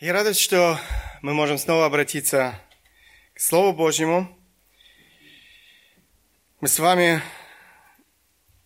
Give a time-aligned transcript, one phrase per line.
[0.00, 0.76] Я радуюсь, что
[1.22, 2.60] мы можем снова обратиться
[3.32, 4.28] к Слову Божьему.
[6.60, 7.22] Мы с вами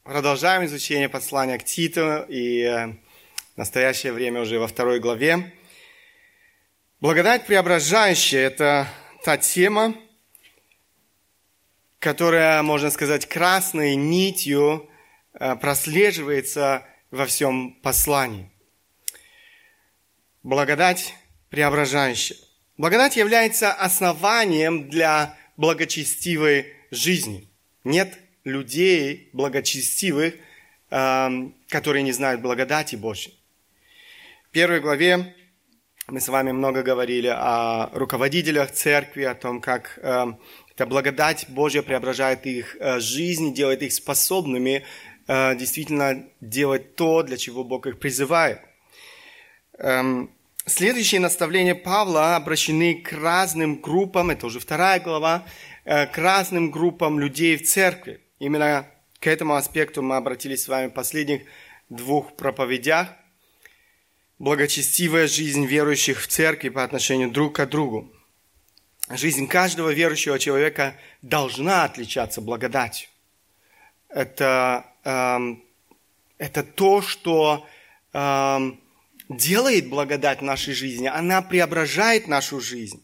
[0.05, 2.95] продолжаем изучение послания к Титу и э,
[3.55, 5.53] в настоящее время уже во второй главе.
[6.99, 8.89] Благодать преображающая– это
[9.23, 9.95] та тема,
[11.99, 14.89] которая, можно сказать, красной нитью
[15.35, 18.51] э, прослеживается во всем послании.
[20.49, 21.15] Благодать
[21.51, 22.39] преображающая.
[22.79, 27.51] Благодать является основанием для благочестивой жизни.
[27.85, 30.37] Нет людей благочестивых,
[30.89, 33.39] эм, которые не знают благодати Божьей.
[34.49, 35.35] В первой главе
[36.07, 40.41] мы с вами много говорили о руководителях церкви, о том, как эм,
[40.75, 44.87] эта благодать Божья преображает их э, жизнь, делает их способными
[45.27, 48.61] э, действительно делать то, для чего Бог их призывает.
[50.69, 55.47] Следующие наставления Павла обращены к разным группам, это уже вторая глава,
[55.87, 58.21] э, к разным группам людей в церкви.
[58.39, 58.87] Именно
[59.19, 61.41] к этому аспекту мы обратились с вами в последних
[61.89, 63.09] двух проповедях.
[64.39, 68.13] Благочестивая жизнь верующих в церкви по отношению друг к другу.
[69.09, 73.09] Жизнь каждого верующего человека должна отличаться благодатью.
[74.11, 75.65] Это, эм,
[76.37, 77.67] это то, что
[78.13, 78.83] эм,
[79.29, 83.03] делает благодать нашей жизни, она преображает нашу жизнь.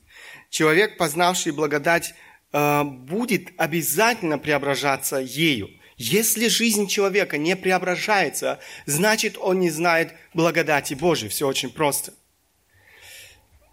[0.50, 2.14] Человек, познавший благодать,
[2.52, 5.70] э, будет обязательно преображаться ею.
[5.96, 11.30] Если жизнь человека не преображается, значит, он не знает благодати Божией.
[11.30, 12.14] Все очень просто.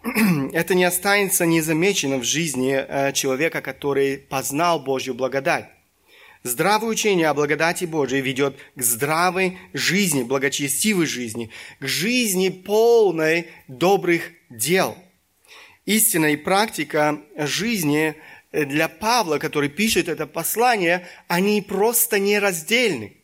[0.52, 5.68] Это не останется незамеченным в жизни э, человека, который познал Божью благодать.
[6.44, 14.32] Здравое учение о благодати Божией ведет к здравой жизни, благочестивой жизни, к жизни полной добрых
[14.50, 14.98] дел.
[15.86, 18.16] Истина и практика жизни
[18.50, 23.18] для Павла, который пишет это послание, они просто нераздельны.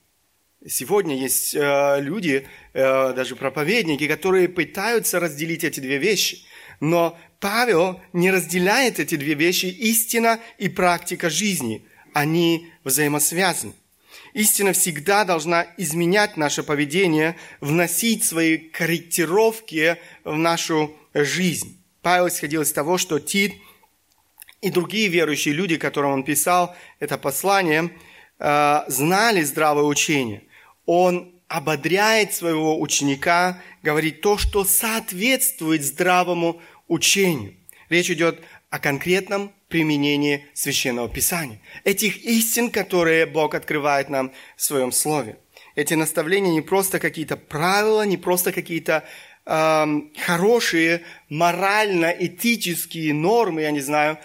[0.65, 6.44] Сегодня есть э, люди, э, даже проповедники, которые пытаются разделить эти две вещи.
[6.78, 11.88] Но Павел не разделяет эти две вещи, истина и практика жизни
[12.18, 13.74] они взаимосвязаны.
[14.34, 21.80] Истина всегда должна изменять наше поведение, вносить свои корректировки в нашу жизнь.
[22.02, 23.52] Павел исходил из того, что Тит
[24.60, 27.90] и другие верующие люди, которым он писал это послание,
[28.40, 30.42] э, знали здравое учение.
[30.86, 37.54] Он ободряет своего ученика говорить то, что соответствует здравому учению.
[37.88, 38.40] Речь идет
[38.70, 41.60] о конкретном применении Священного Писания.
[41.84, 45.38] Этих истин, которые Бог открывает нам в Своем Слове.
[45.74, 49.04] Эти наставления не просто какие-то правила, не просто какие-то
[49.44, 54.18] эм, хорошие морально-этические нормы, я не знаю,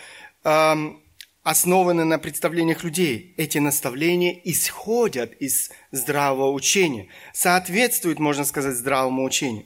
[0.44, 1.02] эм,
[1.44, 3.34] основаны на представлениях людей.
[3.38, 9.66] Эти наставления исходят из здравого учения, соответствуют, можно сказать, здравому учению.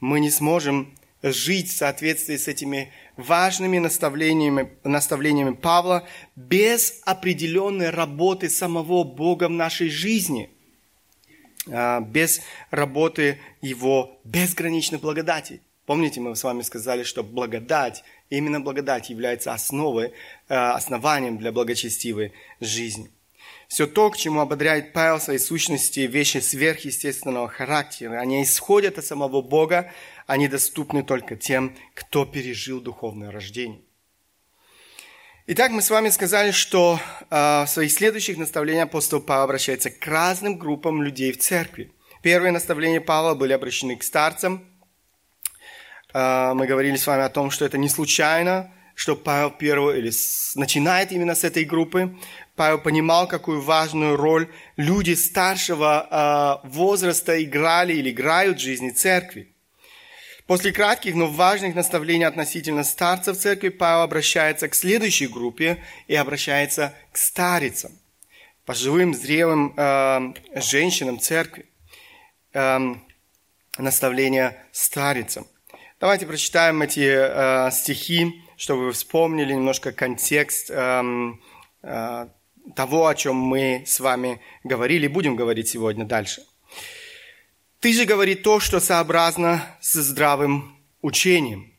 [0.00, 6.06] Мы не сможем жить в соответствии с этими важными наставлениями, наставлениями Павла
[6.36, 10.50] без определенной работы самого Бога в нашей жизни,
[11.70, 12.40] а, без
[12.70, 15.60] работы Его безграничной благодати.
[15.86, 20.12] Помните, мы с вами сказали, что благодать, именно благодать является основой,
[20.48, 23.10] а, основанием для благочестивой жизни.
[23.72, 29.06] Все то, к чему ободряет Павел в своей сущности, вещи сверхъестественного характера, они исходят от
[29.06, 29.90] самого Бога,
[30.26, 33.80] они доступны только тем, кто пережил духовное рождение.
[35.46, 37.00] Итак, мы с вами сказали, что
[37.30, 41.92] э, в своих следующих наставлениях апостол Павел обращается к разным группам людей в церкви.
[42.20, 44.68] Первые наставления Павла были обращены к старцам.
[46.12, 50.10] Э, мы говорили с вами о том, что это не случайно, что Павел первый или
[50.10, 52.14] с, начинает именно с этой группы.
[52.56, 59.54] Павел понимал, какую важную роль люди старшего э, возраста играли или играют в жизни церкви.
[60.46, 66.94] После кратких, но важных наставлений относительно старцев церкви Павел обращается к следующей группе и обращается
[67.12, 67.92] к старицам,
[68.66, 71.66] пожилым, зрелым э, женщинам церкви.
[72.52, 72.96] Э,
[73.78, 75.46] наставления старицам.
[76.00, 81.02] Давайте прочитаем эти э, стихи, чтобы вы вспомнили немножко контекст э,
[81.82, 82.28] э,
[82.74, 86.42] того, о чем мы с вами говорили, будем говорить сегодня дальше.
[87.80, 91.72] Ты же говори то, что сообразно со здравым учением.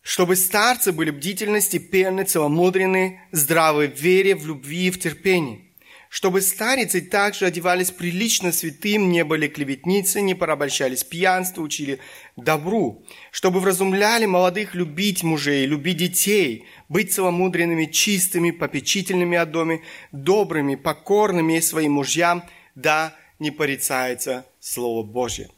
[0.00, 5.71] Чтобы старцы были бдительны, степенны, целомудренны, здравы в вере, в любви и в терпении.
[6.12, 12.00] Чтобы старицы также одевались прилично святым, не были клеветницы, не порабощались пьянству, учили
[12.36, 19.80] добру, чтобы вразумляли молодых любить мужей, любить детей, быть целомудренными, чистыми, попечительными о доме,
[20.12, 22.44] добрыми, покорными своим мужьям,
[22.74, 25.48] да не порицается Слово Божье.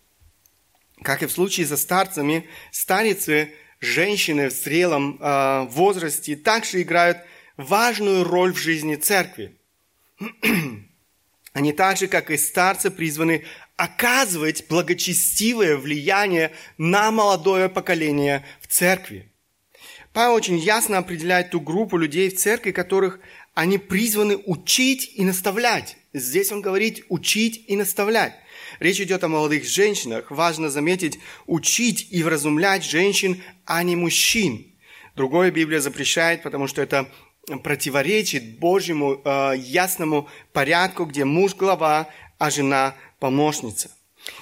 [1.02, 7.18] Как и в случае со старцами, старицы, женщины в зрелом э, возрасте также играют
[7.56, 9.58] важную роль в жизни церкви.
[11.52, 13.44] Они так же, как и старцы, призваны
[13.76, 19.30] оказывать благочестивое влияние на молодое поколение в церкви.
[20.12, 23.18] Павел очень ясно определяет ту группу людей в церкви, которых
[23.54, 25.96] они призваны учить и наставлять.
[26.12, 28.34] Здесь он говорит учить и наставлять.
[28.78, 30.30] Речь идет о молодых женщинах.
[30.30, 34.66] Важно заметить, учить и вразумлять женщин, а не мужчин.
[35.16, 37.08] Другое Библия запрещает, потому что это
[37.62, 42.08] противоречит Божьему э, ясному порядку, где муж глава,
[42.38, 43.90] а жена помощница.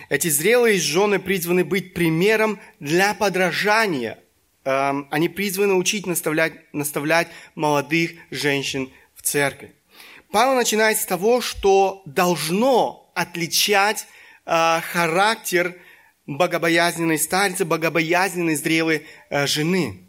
[0.09, 4.19] Эти зрелые жены призваны быть примером для подражания.
[4.65, 9.75] Э, они призваны учить, наставлять, наставлять молодых женщин в церкви.
[10.31, 14.07] Павел начинает с того, что должно отличать
[14.47, 15.77] э, характер
[16.27, 20.09] богобоязненной старицы, богобоязненной зрелой э, жены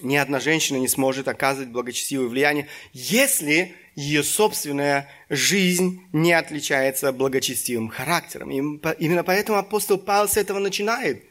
[0.00, 7.88] ни одна женщина не сможет оказывать благочестивое влияние, если ее собственная жизнь не отличается благочестивым
[7.88, 8.50] характером.
[8.50, 8.56] И
[9.02, 11.24] именно поэтому апостол Павел с этого начинает.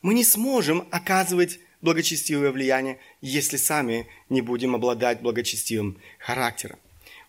[0.00, 6.78] Мы не сможем оказывать благочестивое влияние, если сами не будем обладать благочестивым характером.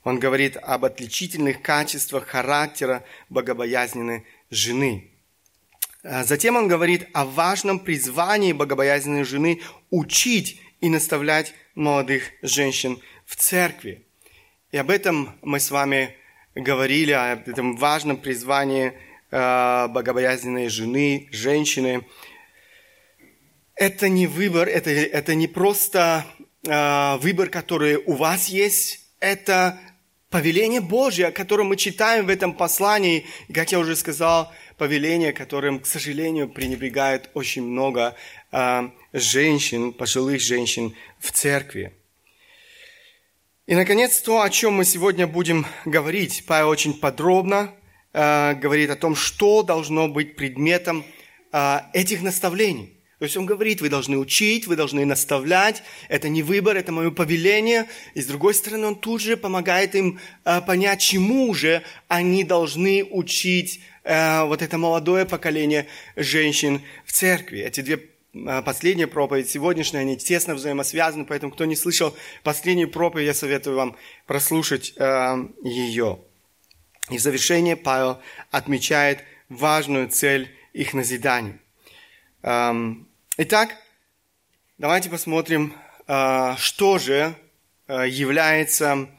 [0.03, 5.11] Он говорит об отличительных качествах характера богобоязненной жены.
[6.03, 13.35] А затем он говорит о важном призвании богобоязненной жены учить и наставлять молодых женщин в
[13.35, 14.05] церкви.
[14.71, 16.15] И об этом мы с вами
[16.55, 18.93] говорили, о этом важном призвании
[19.31, 22.05] э, богобоязненной жены, женщины.
[23.75, 26.25] Это не выбор, это, это не просто
[26.67, 29.79] э, выбор, который у вас есть, это
[30.29, 33.25] повеление Божье, о котором мы читаем в этом послании.
[33.47, 38.15] И, как я уже сказал, повеление, которым, к сожалению, пренебрегает очень много
[38.51, 41.94] э, женщин, пожилых женщин в церкви.
[43.67, 46.44] И, наконец, то, о чем мы сегодня будем говорить.
[46.47, 47.73] Павел очень подробно
[48.13, 51.06] э, говорит о том, что должно быть предметом
[51.51, 53.00] э, этих наставлений.
[53.19, 57.12] То есть он говорит, вы должны учить, вы должны наставлять, это не выбор, это мое
[57.12, 57.85] повеление.
[58.13, 63.03] И с другой стороны, он тут же помогает им э, понять, чему же они должны
[63.03, 65.85] учить э, вот это молодое поколение
[66.15, 67.59] женщин в церкви.
[67.59, 67.97] Эти две
[68.65, 73.95] последняя проповедь, сегодняшняя, они тесно взаимосвязаны, поэтому кто не слышал последнюю проповедь, я советую вам
[74.25, 76.19] прослушать э, ее.
[77.09, 78.19] И в завершение Павел
[78.51, 81.59] отмечает важную цель их назидания.
[82.43, 83.75] Эм, итак,
[84.77, 85.73] давайте посмотрим,
[86.07, 87.35] э, что же
[87.87, 89.09] э, является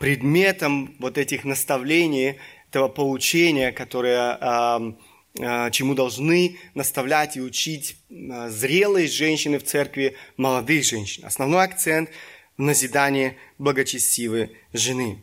[0.00, 2.38] предметом вот этих наставлений,
[2.74, 4.92] этого поучения, которое э,
[5.36, 11.26] чему должны наставлять и учить а, зрелые женщины в церкви, молодые женщины.
[11.26, 12.10] Основной акцент
[12.56, 15.22] в назидании благочестивой жены.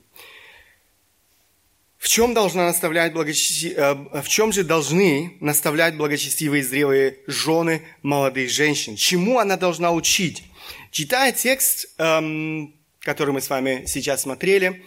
[1.98, 3.74] В чем должна наставлять благочести...
[3.78, 8.98] А, в чем же должны наставлять благочестивые зрелые жены молодых женщин?
[8.98, 10.44] Чему она должна учить?
[10.92, 14.84] Читая текст, эм, который мы с вами сейчас смотрели,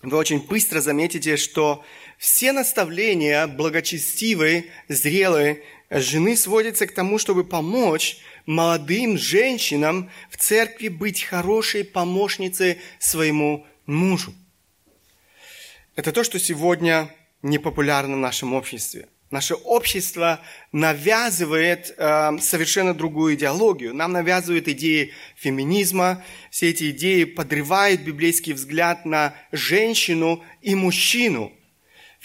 [0.00, 1.84] вы очень быстро заметите, что
[2.18, 11.22] все наставления благочестивой, зрелой жены сводятся к тому, чтобы помочь молодым женщинам в церкви быть
[11.22, 14.34] хорошей помощницей своему мужу.
[15.94, 19.08] Это то, что сегодня непопулярно в нашем обществе.
[19.30, 20.40] Наше общество
[20.72, 23.94] навязывает э, совершенно другую идеологию.
[23.94, 26.24] Нам навязывают идеи феминизма.
[26.50, 31.52] Все эти идеи подрывают библейский взгляд на женщину и мужчину–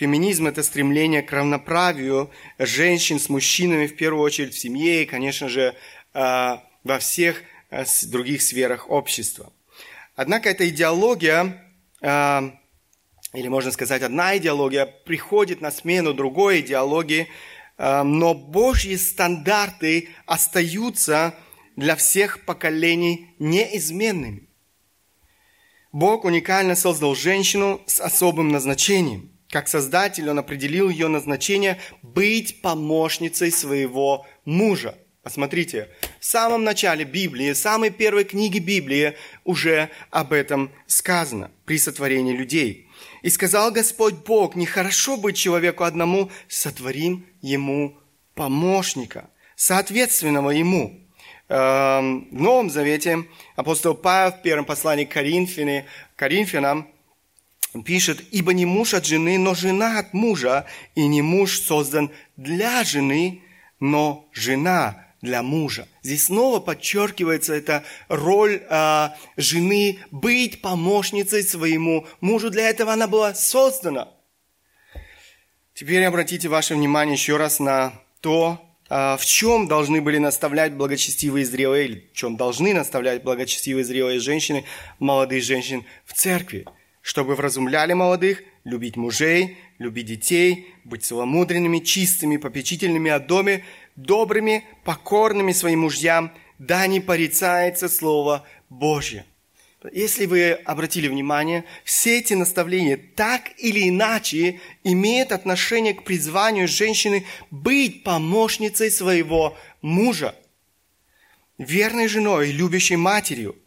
[0.04, 2.30] Феминизм– это стремление к равноправию
[2.60, 5.78] женщин с мужчинами, в первую очередь в семье и, конечно же,
[6.14, 9.54] э, во всех э, других сферах общества.
[10.18, 12.42] Однако эта идеология, э,
[13.34, 17.30] или можно сказать, одна идеология, приходит на смену другой идеологии,
[17.78, 21.34] но Божьи стандарты остаются
[21.78, 24.50] для всех поколений неизменными.
[25.94, 29.33] Бог уникально создал женщину с особым назначением.
[29.54, 34.98] Как Создатель Он определил ее назначение быть помощницей своего мужа.
[35.22, 41.78] Посмотрите, в самом начале Библии, в самой первой книге Библии уже об этом сказано, при
[41.78, 42.90] сотворении людей.
[43.22, 48.00] И сказал Господь Бог, нехорошо быть человеку одному, сотворим ему
[48.34, 51.00] помощника, соответственного ему.
[51.50, 55.86] Эм, в Новом Завете апостол Павел в первом послании к Коринфяне,
[57.74, 60.66] Коринфянам пишет, «Ибо не муж от жены, но жена от мужа,
[60.96, 63.42] и не муж создан для жены,
[63.80, 65.88] но жена для мужа».
[66.04, 72.50] Здесь снова подчеркивается эта роль э, жены быть помощницей своему мужу.
[72.50, 74.10] Для этого она была создана.
[75.74, 81.46] Теперь обратите ваше внимание еще раз на то, э, в чем должны были наставлять благочестивые
[81.46, 84.64] зрелые, в чем должны наставлять благочестивые зрелые женщины,
[85.00, 86.66] молодые женщины в церкви–
[87.04, 93.66] чтобы вразумляли молодых, любить мужей, любить детей, быть целомудренными, чистыми, попечительными о доме,
[93.98, 99.26] добрыми, покорными своим мужьям, да не порицается Слово Божье.
[99.92, 107.26] Если вы обратили внимание, все эти наставления так или иначе имеют отношение к призванию женщины
[107.52, 110.36] быть помощницей своего мужа,
[111.58, 113.58] верной женой, любящей матерью–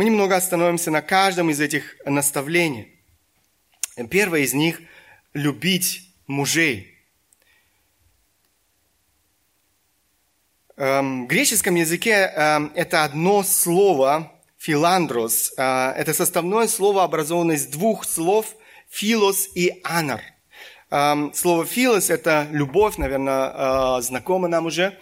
[0.00, 2.88] мы немного остановимся на каждом из этих наставлений.
[4.08, 4.80] Первое из них–
[5.34, 6.96] любить мужей.
[10.78, 15.52] Эм, в греческом языке эм, это одно слово «филандрос».
[15.58, 18.56] Э, это составное слово, образованное из двух слов
[18.88, 20.22] «филос» и «анар».
[20.90, 24.98] Эм, слово «филос»– это любовь, наверное, э, знакомо нам уже.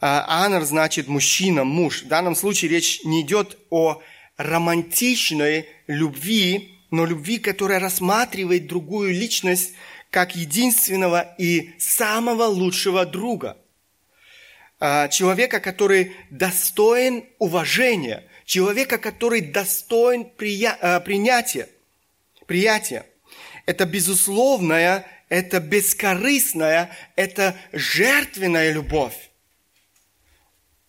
[0.00, 2.04] Э, «Анар» значит мужчина, муж.
[2.04, 4.00] В данном случае речь не идет о
[4.40, 9.74] романтичной любви, но любви, которая рассматривает другую личность
[10.10, 13.58] как единственного и самого лучшего друга.
[14.80, 20.26] А, человека, который достоин уважения, человека, который достоин
[20.80, 21.68] а, принятия.
[22.46, 23.06] Приятия.
[23.66, 29.30] Это безусловная, это бескорыстная, это жертвенная любовь.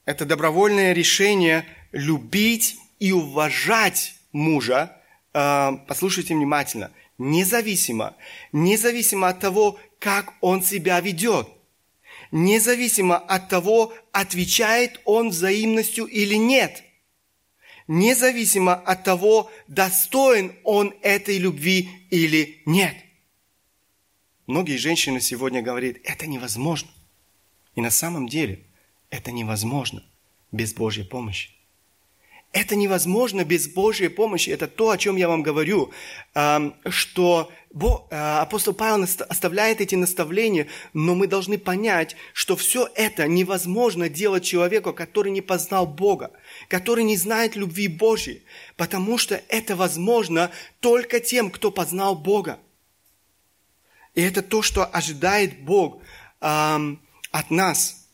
[0.06, 4.96] Это добровольное решение любить и уважать мужа,
[5.34, 8.16] э, послушайте внимательно, независимо,
[8.52, 11.48] независимо от того, как он себя ведет,
[12.32, 16.84] независимо от того, отвечает он взаимностью или нет,
[17.88, 22.96] независимо от того, достоин он этой любви или нет.
[24.46, 26.92] Многие женщины сегодня говорят, это невозможно.
[27.74, 28.64] И на самом деле
[29.10, 30.04] это невозможно
[30.52, 31.61] без Божьей помощи.
[32.54, 34.50] Это невозможно без Божьей помощи.
[34.50, 35.92] Это то, о чем я вам говорю,
[36.90, 44.10] что э, апостол Павел оставляет эти наставления, но мы должны понять, что все это невозможно
[44.10, 46.32] делать человеку, который не познал Бога,
[46.68, 48.44] который не знает любви Божьей,
[48.76, 52.60] потому что это возможно только тем, кто познал Бога.
[54.14, 56.02] И это то, что ожидает Бог
[56.42, 58.08] от нас.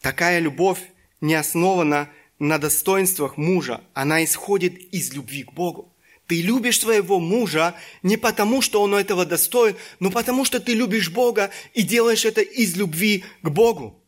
[0.00, 0.80] Такая любовь
[1.20, 2.08] не основана
[2.38, 5.94] на достоинствах мужа, она исходит из любви к Богу.
[6.26, 11.10] Ты любишь своего мужа не потому, что он этого достоин, но потому, что ты любишь
[11.10, 14.04] Бога и делаешь это из любви к Богу.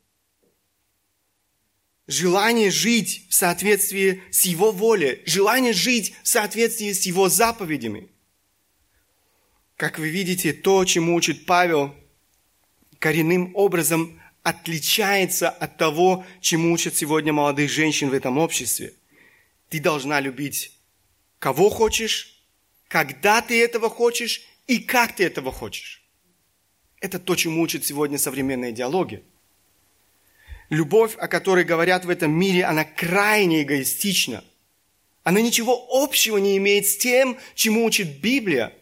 [2.07, 8.11] Желание жить в соответствии с Его волей, желание жить в соответствии с Его заповедями.
[9.77, 11.95] Как вы видите, то, чему учит Павел,
[12.99, 18.95] коренным образом отличается от того, чему учат сегодня молодых женщин в этом обществе.
[19.69, 20.73] Ты должна любить
[21.39, 22.43] кого хочешь,
[22.89, 26.03] когда ты этого хочешь и как ты этого хочешь.
[27.01, 29.23] Это то, чему учат сегодня современные диалоги.
[30.69, 34.45] Любовь, о которой говорят в этом мире, она крайне эгоистична.
[35.23, 38.75] Она ничего общего не имеет с тем, чему учит Библия–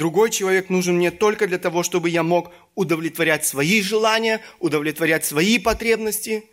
[0.00, 5.58] Другой человек нужен мне только для того, чтобы я мог удовлетворять свои желания, удовлетворять свои
[5.58, 6.48] потребности.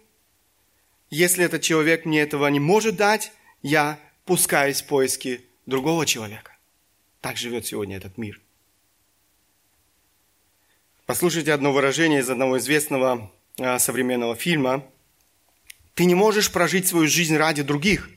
[1.10, 6.58] Если этот человек мне этого не может дать, я пускаюсь в поиски другого человека.
[7.22, 8.42] Так живет сегодня этот мир.
[11.06, 14.84] Послушайте одно выражение из одного известного а, современного фильма.
[15.94, 18.10] Ты не можешь прожить свою жизнь ради других.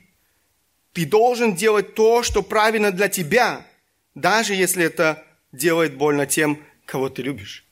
[0.92, 3.64] Ты должен делать то, что правильно для тебя–
[4.14, 7.64] даже если это делает больно тем, кого ты любишь.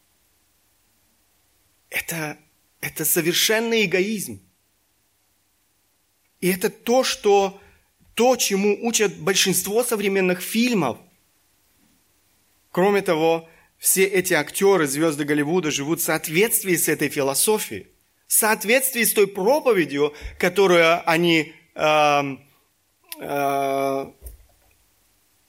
[1.90, 2.38] Это,
[2.80, 4.40] это совершенный эгоизм.
[6.40, 7.61] И это то, что,
[8.14, 10.99] то, чему учат большинство современных фильмов.
[12.71, 17.88] Кроме того, все эти актеры, звезды Голливуда живут в соответствии с этой философией,
[18.26, 22.37] в соответствии с той проповедью, которую они э,
[23.21, 24.12] э,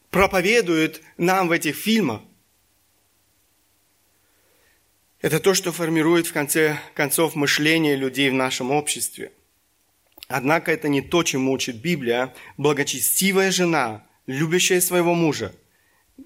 [0.10, 2.22] проповедуют нам в этих фильмах.
[5.22, 9.34] Это то, что формирует в конце концов мышление людей в нашем обществе.
[10.28, 12.34] Однако это не то, чему учит Библия.
[12.58, 15.54] Благочестивая жена, любящая своего мужа,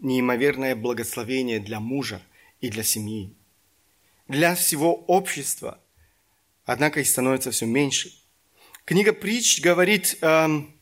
[0.01, 2.21] неимоверное благословение для мужа
[2.61, 3.33] и для семьи,
[4.27, 5.79] для всего общества.
[6.65, 8.11] Однако их становится все меньше.
[8.85, 10.75] Книга Притч говорит, эм,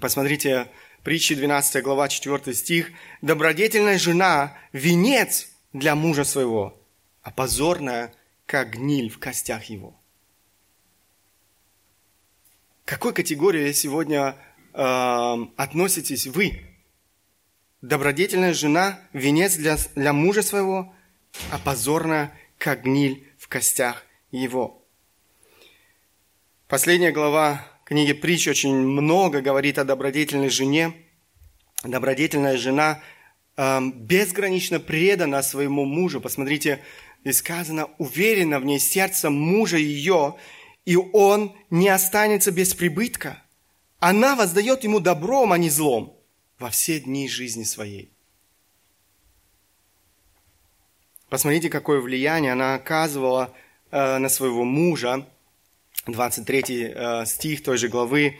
[0.00, 0.68] посмотрите,
[1.08, 2.90] притчи 12 глава 4 стих,
[3.22, 6.78] «Добродетельная жена– венец для мужа своего,
[7.22, 8.12] а позорная,
[8.44, 9.98] как гниль в костях его».
[12.84, 14.36] К какой категории сегодня
[14.74, 16.66] э, относитесь вы?
[17.80, 20.94] Добродетельная жена– венец для, для мужа своего,
[21.50, 24.84] а позорная, как гниль в костях его.
[26.66, 30.92] Последняя глава книги Притч очень много говорит о добродетельной жене.
[31.82, 33.00] Добродетельная жена
[33.56, 36.20] э, безгранично предана своему мужу.
[36.20, 36.80] Посмотрите,
[37.22, 40.36] здесь сказано, уверенно в ней сердце мужа ее,
[40.84, 43.42] и он не останется без прибытка.
[44.00, 46.14] Она воздает ему добром, а не злом
[46.58, 48.12] во все дни жизни своей.
[51.30, 53.54] Посмотрите, какое влияние она оказывала
[53.90, 55.26] э, на своего мужа.
[56.06, 58.38] 23 э, стих той же главы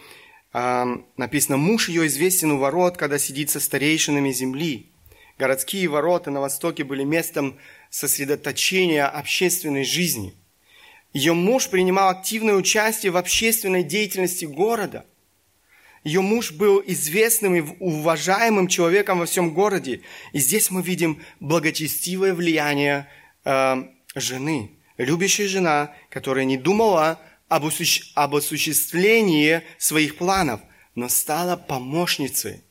[0.52, 0.84] э,
[1.16, 4.90] написано, «Муж ее известен у ворот, когда сидит со старейшинами земли».
[5.38, 7.58] Городские ворота на востоке были местом
[7.90, 10.34] сосредоточения общественной жизни–
[11.12, 15.06] ее муж принимал активное участие в общественной деятельности города.
[16.04, 20.02] Ее муж был известным и уважаемым человеком во всем городе.
[20.32, 23.08] И здесь мы видим благочестивое влияние
[23.44, 23.76] э,
[24.14, 24.70] жены.
[24.96, 28.12] Любящая жена, которая не думала об, осущ...
[28.14, 30.60] об осуществлении своих планов,
[30.94, 32.62] но стала помощницей.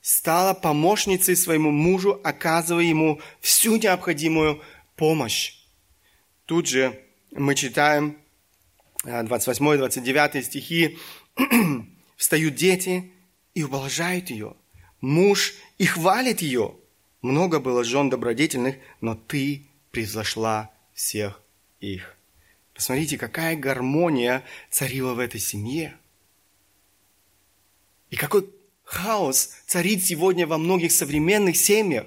[0.00, 4.60] Стала помощницей своему мужу, оказывая ему всю необходимую
[4.96, 5.54] помощь.
[6.46, 7.00] Тут же
[7.30, 8.18] мы читаем
[9.04, 10.98] 28-29 э, стихи,
[12.16, 13.10] «Встают дети
[13.54, 14.54] и ублажают ее,
[15.00, 16.76] муж и хвалит ее.
[17.20, 21.40] Много было жен добродетельных, но ты превзошла всех
[21.80, 22.16] их».
[22.74, 25.96] Посмотрите, какая гармония царила в этой семье.
[28.10, 28.48] И какой
[28.84, 32.06] хаос царит сегодня во многих современных семьях.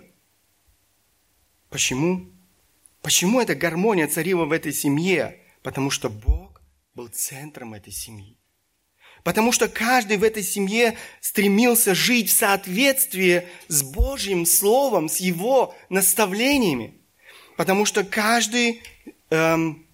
[1.70, 2.30] Почему?
[3.02, 5.40] Почему эта гармония царила в этой семье?
[5.62, 6.62] Потому что Бог
[6.94, 8.38] был центром этой семьи.
[9.24, 15.76] Потому что каждый в этой семье стремился жить в соответствии с Божьим Словом, с Его
[15.90, 16.94] наставлениями.
[17.58, 18.84] Потому что каждый
[19.32, 19.85] эм,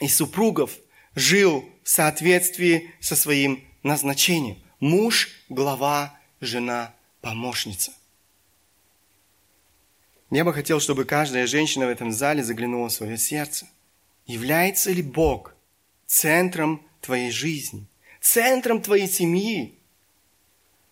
[0.00, 0.72] из супругов
[1.14, 4.58] жил в соответствии со своим назначением.
[4.80, 7.92] Муж, глава, жена, помощница.
[10.30, 13.66] Я бы хотел, чтобы каждая женщина в этом зале заглянула в свое сердце.
[14.26, 15.54] Является ли Бог
[16.06, 17.86] центром твоей жизни,
[18.20, 19.74] центром твоей семьи?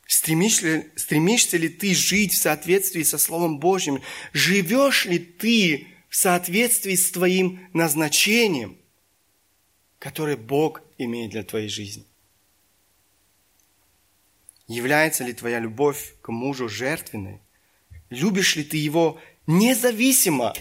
[0.07, 4.01] Стремишься ли, стремишься ли ты жить в соответствии со Словом Божьим?
[4.33, 8.79] Живешь ли ты в соответствии с твоим назначением,
[9.99, 12.05] которое Бог имеет для твоей жизни?
[14.69, 17.41] Является ли твоя любовь к мужу жертвенной?
[18.11, 20.55] Любишь ли ты его независимо,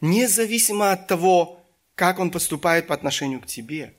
[0.00, 1.62] независимо от того,
[1.94, 3.94] как он поступает по отношению к тебе,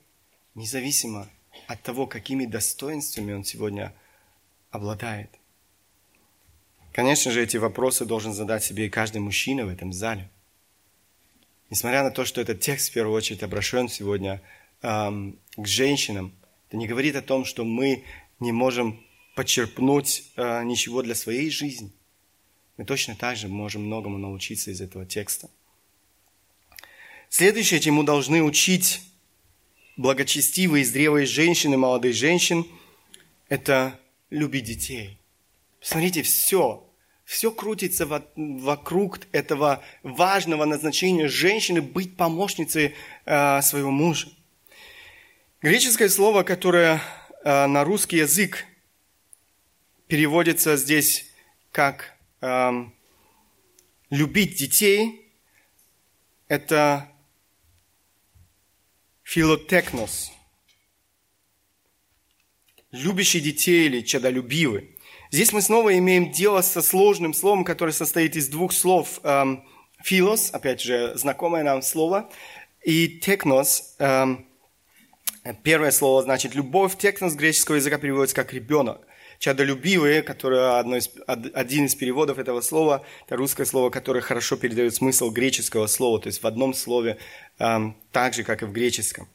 [0.54, 1.28] независимо
[1.66, 3.94] от того, какими достоинствами он сегодня
[4.70, 5.30] обладает.
[6.92, 10.28] Конечно же, эти вопросы должен задать себе и каждый мужчина в этом зале.
[11.70, 14.40] Несмотря на то, что этот текст в первую очередь обращен сегодня
[14.86, 16.32] к женщинам,
[16.68, 18.04] это не говорит о том, что мы
[18.40, 19.00] не можем
[19.34, 21.92] подчерпнуть э, ничего для своей жизни–
[22.76, 25.48] мы точно так же можем многому научиться из этого текста.
[27.28, 29.00] Следующее, чему должны учить
[29.96, 32.66] благочестивые, зрелые женщины, молодые женщин,
[33.48, 33.98] это
[34.30, 35.18] любить детей.
[35.80, 36.84] Смотрите, все,
[37.24, 42.94] все крутится вокруг этого важного назначения женщины быть помощницей
[43.24, 44.28] э, своего мужа.
[45.64, 47.00] Греческое слово, которое
[47.42, 48.66] э, на русский язык
[50.08, 51.24] переводится здесь
[51.72, 52.94] как эм,
[54.10, 55.32] любить детей–
[56.48, 57.08] это
[59.22, 60.32] филотекнос.
[62.90, 64.98] Любящий детей или чадолюбивый.
[65.30, 69.18] Здесь мы снова имеем дело со сложным словом, которое состоит из двух слов.
[69.22, 69.66] Эм,
[70.02, 72.30] филос, опять же, знакомое нам слово,
[72.82, 73.94] и текнос.
[73.98, 74.46] Эм,
[75.52, 76.96] первое слово значит любовь.
[76.96, 79.00] Текнос греческого языка переводится как ребенок.
[79.38, 84.94] чадолюбивые, которое одно из, один из переводов этого слова, это русское слово, которое хорошо передает
[84.94, 87.18] смысл греческого слова, то есть в одном слове,
[87.58, 89.28] эм, так же, как и в греческом.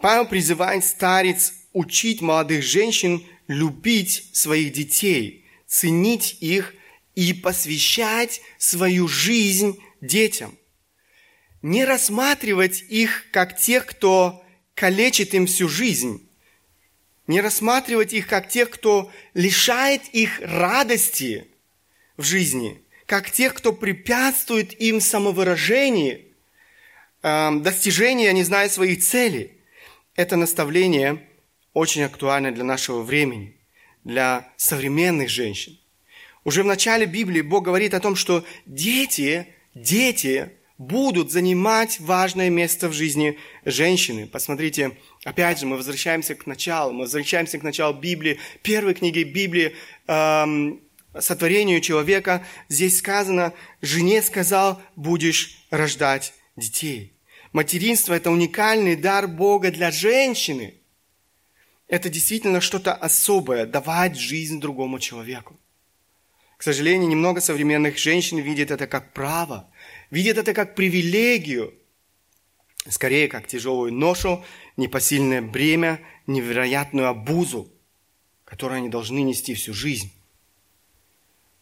[0.00, 6.74] Павел призывает старец учить молодых женщин любить своих детей, ценить их
[7.14, 10.56] и посвящать свою жизнь детям.
[11.62, 14.41] Не рассматривать их как тех, кто
[14.74, 16.28] калечит им всю жизнь.
[17.26, 21.46] Не рассматривать их как тех, кто лишает их радости
[22.16, 26.22] в жизни, как тех, кто препятствует им самовыражению,
[27.22, 29.52] эм, достижению, не знаю, своих целей.
[30.16, 31.26] Это наставление
[31.72, 33.56] очень актуально для нашего времени,
[34.04, 35.78] для современных женщин.
[36.44, 40.52] Уже в начале Библии Бог говорит о том, что дети, дети
[40.86, 44.26] будут занимать важное место в жизни женщины.
[44.26, 49.76] Посмотрите, опять же, мы возвращаемся к началу, мы возвращаемся к началу Библии, первой книги Библии,
[50.08, 50.80] эм,
[51.18, 52.44] сотворению человека.
[52.68, 57.12] Здесь сказано, жене сказал, будешь рождать детей.
[57.52, 60.74] Материнство– это уникальный дар Бога для женщины.
[61.86, 65.58] Это действительно что-то особое– давать жизнь другому человеку.
[66.56, 69.68] К сожалению, немного современных женщин видят это как право,
[70.12, 71.74] видят это как привилегию,
[72.88, 74.44] скорее как тяжелую ношу,
[74.76, 77.72] непосильное бремя, невероятную обузу,
[78.44, 80.12] которую они должны нести всю жизнь.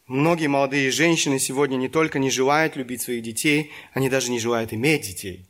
[0.07, 4.73] Многие молодые женщины сегодня не только не желают любить своих детей, они даже не желают
[4.73, 5.47] иметь детей.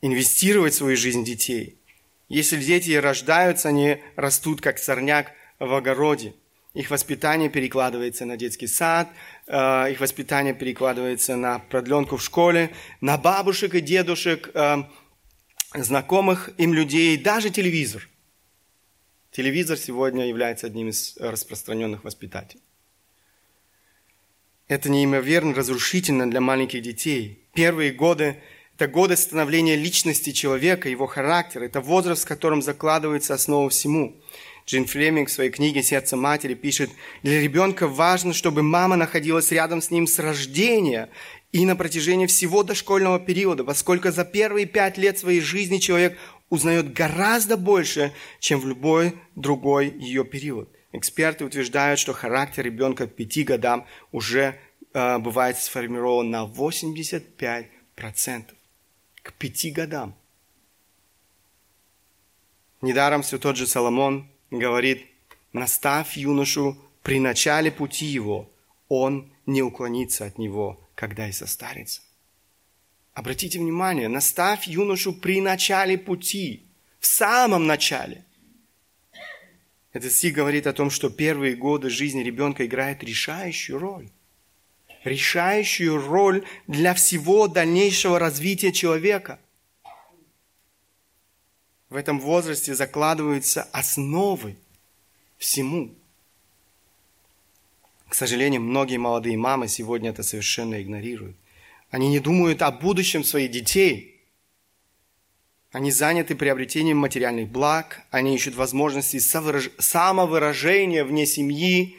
[0.00, 1.78] Инвестировать в свою жизнь детей.
[2.30, 6.34] Если дети рождаются, они растут как сорняк в огороде–
[6.74, 9.08] их воспитание перекладывается на детский сад,
[9.46, 14.82] э, их воспитание перекладывается на продленку в школе, на бабушек и дедушек, э,
[15.74, 18.08] знакомых им людей, даже телевизор.
[19.30, 22.62] Телевизор сегодня является одним из распространенных воспитателей.
[24.66, 27.48] Это неимоверно разрушительно для маленьких детей.
[27.52, 28.42] Первые годы–
[28.76, 31.64] это годы становления личности человека, его характера.
[31.64, 34.20] Это возраст, в котором закладывается основа всему.
[34.66, 36.90] Джин Флеминг в своей книге «Сердце матери» пишет,
[37.22, 41.10] для ребенка важно, чтобы мама находилась рядом с ним с рождения
[41.52, 46.94] и на протяжении всего дошкольного периода, поскольку за первые пять лет своей жизни человек узнает
[46.94, 50.70] гораздо больше, чем в любой другой ее период.
[50.92, 54.58] Эксперты утверждают, что характер ребенка к пяти годам уже
[54.94, 57.66] э, бывает сформирован на 85%.
[59.22, 60.14] К пяти годам.
[62.80, 65.06] Недаром все тот же Соломон говорит,
[65.52, 68.50] наставь юношу при начале пути его,
[68.88, 72.02] он не уклонится от него, когда и состарится.
[73.12, 76.64] Обратите внимание, наставь юношу при начале пути,
[76.98, 78.24] в самом начале.
[79.92, 84.10] Этот стих говорит о том, что первые годы жизни ребенка играют решающую роль.
[85.04, 89.38] Решающую роль для всего дальнейшего развития человека.
[91.94, 94.56] В этом возрасте закладываются основы
[95.38, 95.94] всему.
[98.08, 101.36] К сожалению, многие молодые мамы сегодня это совершенно игнорируют.
[101.90, 104.20] Они не думают о будущем своих детей.
[105.70, 109.20] Они заняты приобретением материальных благ, они ищут возможности
[109.78, 111.96] самовыражения вне семьи.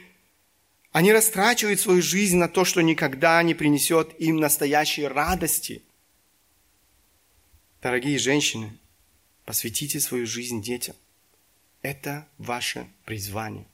[0.92, 5.84] Они растрачивают свою жизнь на то, что никогда не принесет им настоящей радости.
[7.82, 8.78] Дорогие женщины,
[9.46, 10.96] Посвятите свою жизнь детям.
[11.84, 13.68] Это ваше призвание.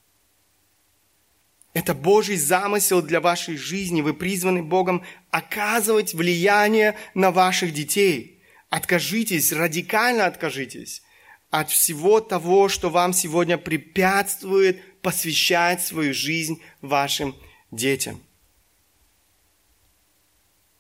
[1.73, 4.01] Это Божий замысел для вашей жизни.
[4.01, 8.41] Вы призваны Богом оказывать влияние на ваших детей.
[8.69, 11.01] Откажитесь, радикально откажитесь
[11.49, 17.33] от всего того, что вам сегодня препятствует посвящать свою жизнь вашим
[17.71, 18.21] детям.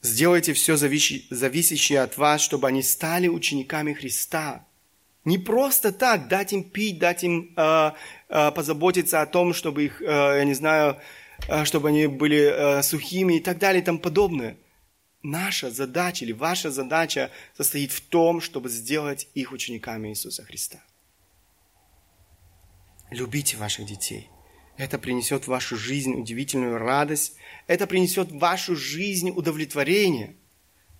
[0.01, 4.65] Сделайте все зависящее от вас, чтобы они стали учениками Христа–
[5.25, 7.91] не просто так дать им пить, дать им э,
[8.29, 10.99] э, позаботиться о том, чтобы их, э, я не знаю,
[11.47, 14.57] э, чтобы они были э, сухими и так далее и тому подобное.
[15.23, 20.83] Наша задача или ваша задача состоит в том, чтобы сделать их учениками Иисуса Христа.
[23.11, 24.29] Любите ваших детей.
[24.77, 27.35] Это принесет в вашу жизнь удивительную радость.
[27.67, 30.35] Это принесет в вашу жизнь удовлетворение–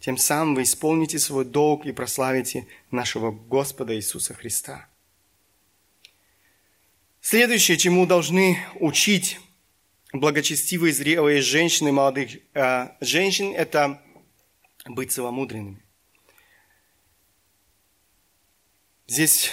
[0.01, 4.87] тем самым вы исполните свой долг и прославите нашего Господа Иисуса Христа.
[7.21, 9.39] Следующее, чему должны учить
[10.11, 14.01] благочестивые, зрелые женщины, молодых э, женщин, это
[14.87, 15.83] быть целомудренными.
[19.07, 19.51] Здесь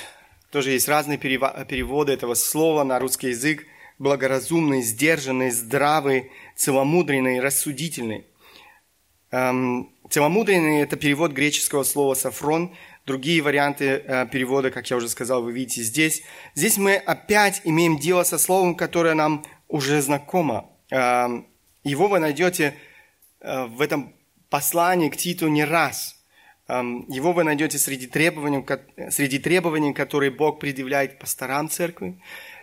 [0.50, 3.66] Тоже есть разные переводы этого слова на русский язык.
[3.98, 8.24] Благоразумный, сдержанный, здравый, целомудренный, рассудительный.
[9.30, 12.74] Эм, целомудренный– это перевод греческого слова «сафрон».
[13.04, 16.22] Другие варианты э, перевода, как я уже сказал, вы видите здесь.
[16.54, 20.70] Здесь мы опять имеем дело со словом, которое нам уже знакомо.
[20.90, 21.46] Эм,
[21.84, 22.74] его вы найдете
[23.40, 24.14] э, в этом
[24.50, 26.16] послании к Титу не раз.
[26.68, 28.64] Эм, его вы найдете среди требований,
[29.10, 32.20] среди требований, которые Бог предъявляет пасторам церкви.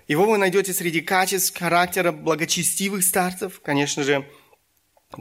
[0.08, 3.62] Его вы найдете среди качеств характера благочестивых старцев.
[3.62, 4.28] Конечно же,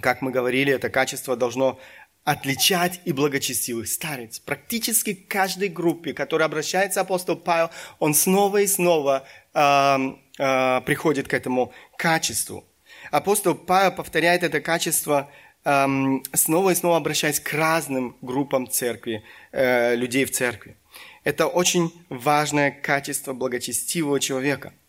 [0.00, 1.78] как мы говорили, это качество должно
[2.24, 4.38] отличать и благочестивых старец.
[4.38, 9.96] Практически каждой группе, которая обращается апостол Павел, он снова и снова э,
[10.38, 12.64] э, приходит к этому качеству.
[13.10, 15.30] Апостол Павел повторяет это качество
[15.64, 15.86] э,
[16.32, 20.76] снова и снова обращаясь к разным группам церкви, э, людей в церкви.
[21.24, 24.72] Это очень важное качество благочестивого человека–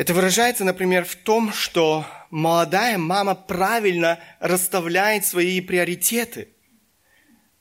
[0.00, 6.48] это выражается, например, в том, что молодая мама правильно расставляет свои приоритеты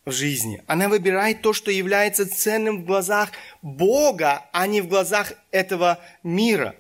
[0.06, 0.64] в жизни.
[0.66, 6.78] Она выбирает то, что является ценным в глазах Бога, а не в глазах этого мира.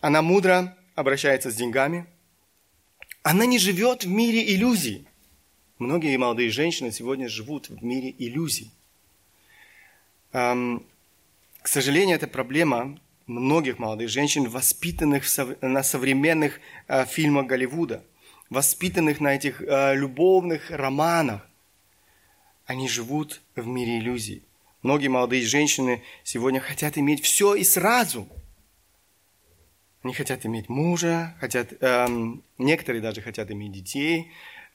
[0.00, 2.06] Она мудро обращается с деньгами.
[3.22, 5.06] Она не живет в мире иллюзий.
[5.78, 8.72] Многие молодые женщины сегодня живут в мире иллюзий.
[10.32, 10.80] К
[11.62, 15.24] сожалению, эта проблема многих молодых женщин, воспитанных
[15.60, 18.04] на современных э, фильмах Голливуда,
[18.50, 21.46] воспитанных на этих э, любовных романах.
[22.66, 24.42] Они живут в мире иллюзий.
[24.82, 28.28] Многие молодые женщины сегодня хотят иметь все и сразу.
[30.02, 34.32] Они хотят иметь мужа, хотят, эм, некоторые даже хотят иметь детей,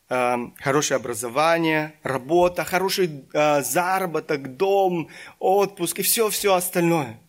[0.08, 7.20] эм, хорошее образование, работа, хороший э, заработок, дом, отпуск и все-все остальное–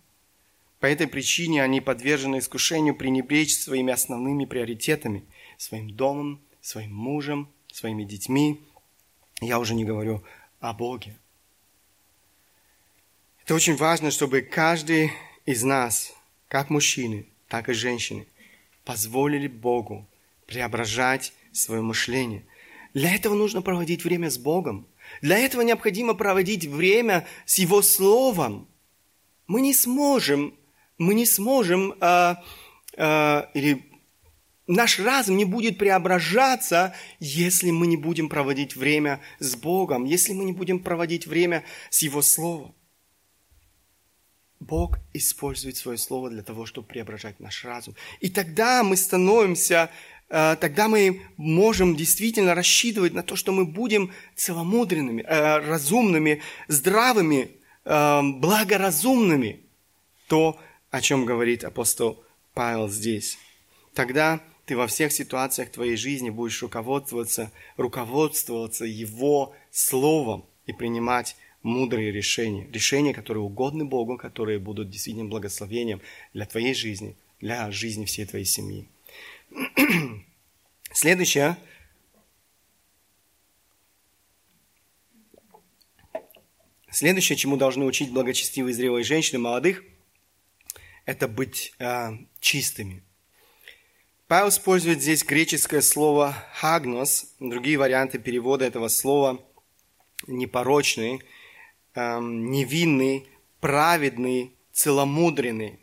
[0.81, 5.25] по этой причине они подвержены искушению пренебречь своими основными приоритетами,
[5.57, 8.61] своим домом, своим мужем, своими детьми.
[9.41, 10.23] Я уже не говорю
[10.61, 11.17] о Боге.
[13.43, 15.11] Это очень важно, чтобы каждый
[15.47, 16.13] из нас,
[16.49, 18.27] как мужчины, так и женщины,
[18.85, 20.07] позволили Богу
[20.47, 22.45] преображать свое мышление.
[22.95, 24.87] Для этого нужно проводить время с Богом.
[25.23, 28.69] Для этого необходимо проводить время с Его Словом.
[29.47, 30.55] Мы не сможем
[30.99, 32.35] мы не сможем, э,
[32.97, 33.89] э, или
[34.67, 40.45] наш разум не будет преображаться, если мы не будем проводить время с Богом, если мы
[40.45, 42.75] не будем проводить время с Его Словом.
[44.61, 47.95] Бог использует свое Слово для того, чтобы преображать наш разум.
[48.21, 49.89] И тогда мы становимся,
[50.29, 57.53] э, тогда мы можем действительно рассчитывать на то, что мы будем целомудренными, э, разумными, здравыми,
[57.85, 59.61] э, благоразумными.
[60.27, 60.59] То,
[60.91, 62.23] о чем говорит апостол
[62.55, 63.39] Павел здесь.
[63.95, 72.11] Тогда ты во всех ситуациях твоей жизни будешь руководствоваться, руководствоваться Его Словом и принимать мудрые
[72.13, 72.69] решения.
[72.73, 76.01] Решения, которые угодны Богу, которые будут действительно благословением
[76.33, 78.89] для твоей жизни, для жизни всей твоей семьи.
[80.93, 81.57] Следующее.
[86.91, 89.85] Следующее, чему должны учить благочестивые зрелые женщины, молодых–
[91.09, 93.03] это быть э, чистыми.
[94.27, 99.43] Павел использует здесь греческое слово «хагнос», другие варианты перевода этого слова
[100.27, 101.23] непорочный,
[101.95, 103.27] э, невинный,
[103.61, 105.81] праведный, целомудренный.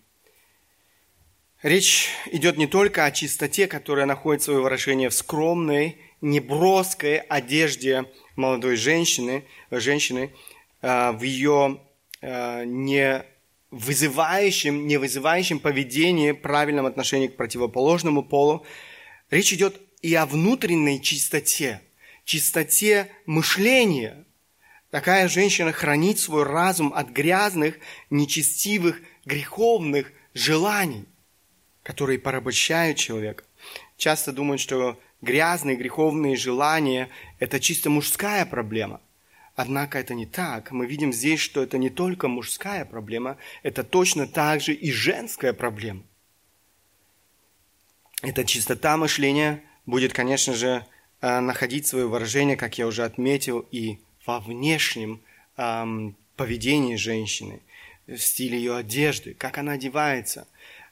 [1.64, 8.76] Речь идет не только о чистоте, которая находит свое выражение в скромной, неброской одежде молодой
[8.76, 10.36] женщины, женщины
[10.84, 11.82] э, в ее
[12.22, 13.26] э, не
[13.76, 18.66] вызывающем, не вызывающем поведении, правильном отношении к противоположному полу.
[19.30, 21.82] Речь идет и о внутренней чистоте,
[22.24, 24.24] чистоте мышления.
[24.92, 27.78] Такая женщина хранит свой разум от грязных,
[28.10, 31.04] нечестивых, греховных желаний,
[31.84, 33.44] которые порабощают человека.
[33.98, 37.10] Часто думают, что грязные, греховные желания–
[37.40, 39.02] это чисто мужская проблема.
[39.56, 40.72] Однако это не так.
[40.72, 45.54] Мы видим здесь, что это не только мужская проблема, это точно так же и женская
[45.54, 46.04] проблема.
[48.22, 50.86] Эта чистота мышления будет, конечно же,
[51.22, 55.22] э, находить свое выражение, как я уже отметил, и во внешнем
[56.36, 57.62] поведении женщины,
[58.08, 60.48] в стиле ее одежды, как она одевается,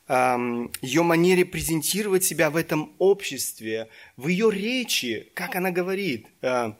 [0.08, 6.28] ее манере презентировать себя в этом обществе, в ее речи, как она говорит.
[6.42, 6.74] Э,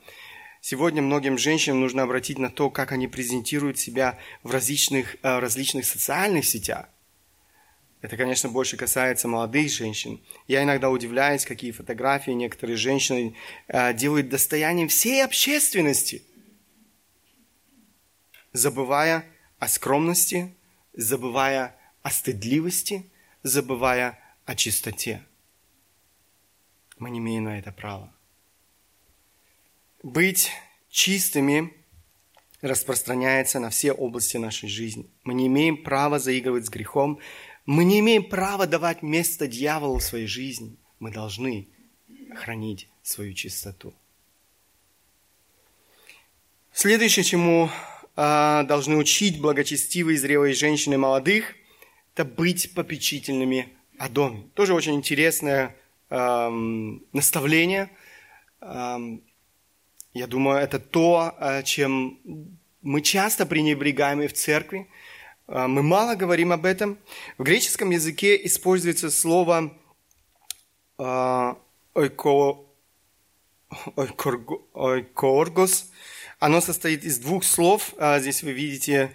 [0.66, 5.86] Сегодня многим женщинам нужно обратить на то, как они презентируют себя в различных, э, различных
[5.86, 6.88] социальных сетях.
[8.00, 10.22] Это, конечно, больше касается молодых женщин.
[10.48, 13.36] Я иногда удивляюсь, какие фотографии некоторые женщины
[13.68, 16.24] э, делают достоянием всей общественности,
[18.54, 19.26] забывая
[19.60, 20.56] о скромности,
[20.94, 23.06] забывая о стыдливости,
[23.44, 25.26] забывая о чистоте.
[27.00, 28.14] Мы не имеем на это права.
[30.04, 30.52] Быть
[30.90, 31.74] чистыми
[32.62, 35.10] распространяется на все области нашей жизни.
[35.24, 37.20] Мы не имеем права заигрывать с грехом.
[37.66, 40.76] Мы не имеем права давать место дьяволу в своей жизни.
[41.00, 41.70] Мы должны
[42.36, 43.94] хранить свою чистоту.
[46.74, 47.70] Следующее, чему
[48.18, 51.56] э, должны учить благочестивые зрелые женщины молодых,
[52.14, 54.50] это быть попечительными о доме.
[54.54, 55.78] Тоже очень интересное
[56.10, 56.50] э,
[57.14, 57.90] наставление.
[58.60, 58.98] Э,
[60.14, 62.20] я думаю, это то, э, чем
[62.84, 64.88] мы часто пренебрегаем и в церкви.
[65.48, 67.00] Э, мы мало говорим об этом.
[67.40, 69.76] В греческом языке используется слово
[71.00, 71.54] э,
[74.74, 75.92] ойкоргос.
[76.40, 77.94] Оно состоит из двух слов.
[78.18, 79.12] Здесь вы видите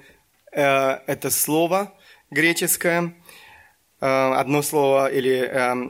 [0.51, 1.95] это слово
[2.31, 3.15] греческое.
[4.01, 5.37] Одно слово или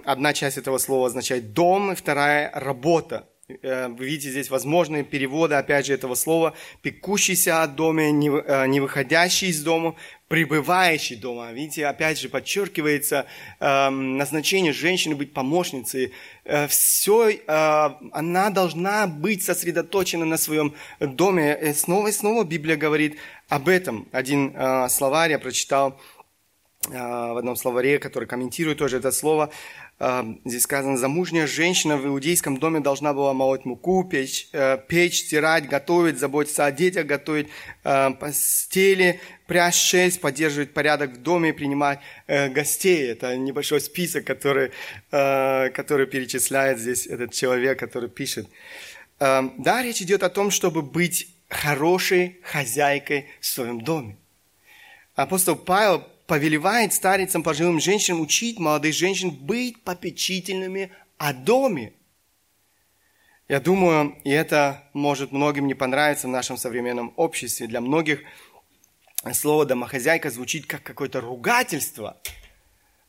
[0.04, 3.28] одна часть этого слова означает дом, и вторая работа.
[3.62, 8.80] Э, вы видите здесь возможные переводы, опять же, этого слова «пекущийся от дома», «не э,
[8.80, 9.94] выходящий из дома»,
[10.28, 11.50] «пребывающий дома».
[11.52, 13.24] Видите, опять же, подчеркивается
[13.58, 16.12] э, назначение женщины быть помощницей.
[16.44, 21.58] Э, все, она должна быть сосредоточена на своем доме.
[21.58, 23.16] И снова и снова Библия говорит
[23.48, 24.08] об этом.
[24.12, 24.54] Один
[24.90, 25.98] словарь я прочитал
[26.86, 29.50] в одном словаре, который комментирует тоже это слово–
[30.44, 35.68] Здесь сказано, замужняя женщина в иудейском доме должна была молоть муку, печь, э, печь стирать,
[35.68, 37.48] готовить, заботиться о детях, готовить
[37.82, 43.08] э, постели, прясть шесть, поддерживать порядок в доме, принимать э, гостей.
[43.08, 44.70] Это небольшой список, который,
[45.10, 48.48] который перечисляет здесь этот человек, который пишет.
[49.18, 54.16] Да, речь идет о том, чтобы быть хорошей хозяйкой в своем доме.
[55.16, 61.94] Апостол Павел повелевает старицам, пожилым женщинам учить молодых женщин быть попечительными о доме.
[63.48, 67.66] Я думаю, и это может многим не понравиться в нашем современном обществе.
[67.66, 68.20] Для многих
[69.32, 72.18] слово «домохозяйка» звучит как какое-то ругательство,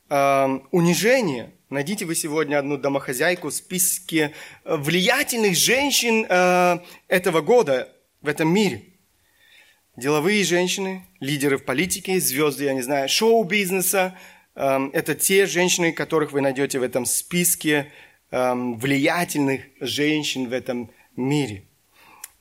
[0.09, 1.51] э, унижение.
[1.69, 6.79] Найдите вы сегодня одну домохозяйку в списке влиятельных женщин э,
[7.09, 8.88] этого года в этом мире
[9.99, 14.17] деловые женщины, лидеры в политике, звезды, я не знаю, шоу-бизнеса.
[14.55, 17.91] Эм, это те женщины, которых вы найдете в этом списке
[18.31, 21.63] эм, влиятельных женщин в этом мире.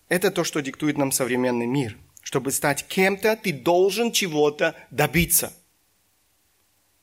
[0.09, 1.97] Это то, что диктует нам современный мир.
[2.23, 5.53] Чтобы стать кем-то, ты должен чего-то добиться.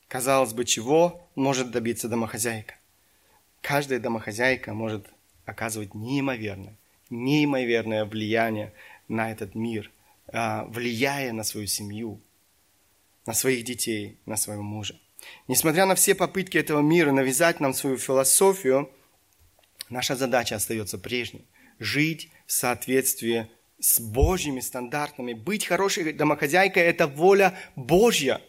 [0.08, 2.76] Казалось бы, чего может добиться домохозяйка?
[3.62, 5.08] Каждая домохозяйка может
[5.46, 6.76] оказывать неимоверное,
[7.10, 8.72] неимоверное влияние
[9.08, 9.92] на этот мир.
[10.28, 12.22] А, влияя на свою семью,
[13.26, 15.00] на своих детей, на своего мужа.
[15.48, 18.90] Несмотря на все попытки этого мира навязать нам свою философию,
[19.90, 21.46] наша задача остается прежней.
[21.80, 25.34] Жить в соответствии с Божьими стандартами.
[25.34, 28.42] Быть хорошей домохозяйкой– это воля Божья.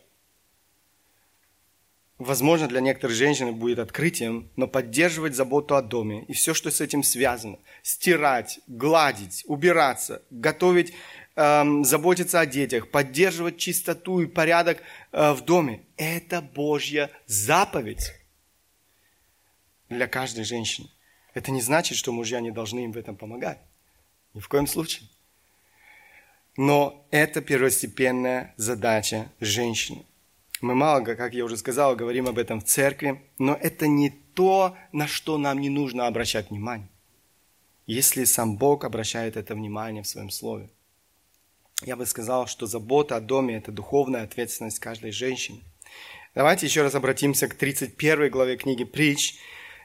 [2.19, 6.81] Возможно, для некоторых женщин будет открытием, но поддерживать заботу о доме и все, что с
[6.81, 7.59] этим связано.
[7.83, 10.95] Стирать, гладить, убираться, готовить
[11.39, 15.83] Эм, заботиться о детях, поддерживать чистоту и порядок э, в доме.
[15.99, 18.15] Это Божья заповедь
[19.91, 20.89] для каждой женщины.
[21.35, 23.59] Это не значит, что мужья не должны им в этом помогать.
[24.33, 25.11] Ни в коем случае.
[26.57, 30.07] Но это первостепенная задача женщины.
[30.63, 34.75] Мы мало, как я уже сказал, говорим об этом в церкви, но это не то,
[34.91, 36.89] на что нам не нужно обращать внимание.
[37.87, 40.71] Если сам Бог обращает это внимание в своем слове
[41.85, 45.63] я бы сказал, что забота о доме– это духовная ответственность каждой женщины.
[46.35, 49.37] Давайте еще раз обратимся к 31 главе книги «Притч».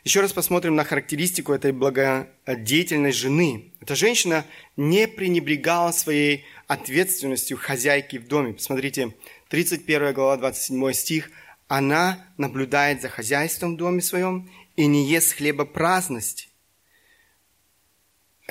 [0.03, 3.72] Еще раз посмотрим на характеристику этой благодетельной жены.
[3.82, 4.45] Эта женщина
[4.76, 8.53] не пренебрегала своей ответственностью хозяйки в доме.
[8.53, 9.13] Посмотрите,
[9.49, 11.30] 31 глава, 27 стих.
[11.68, 16.47] «Она наблюдает за хозяйством в доме своем и не ест хлеба праздности,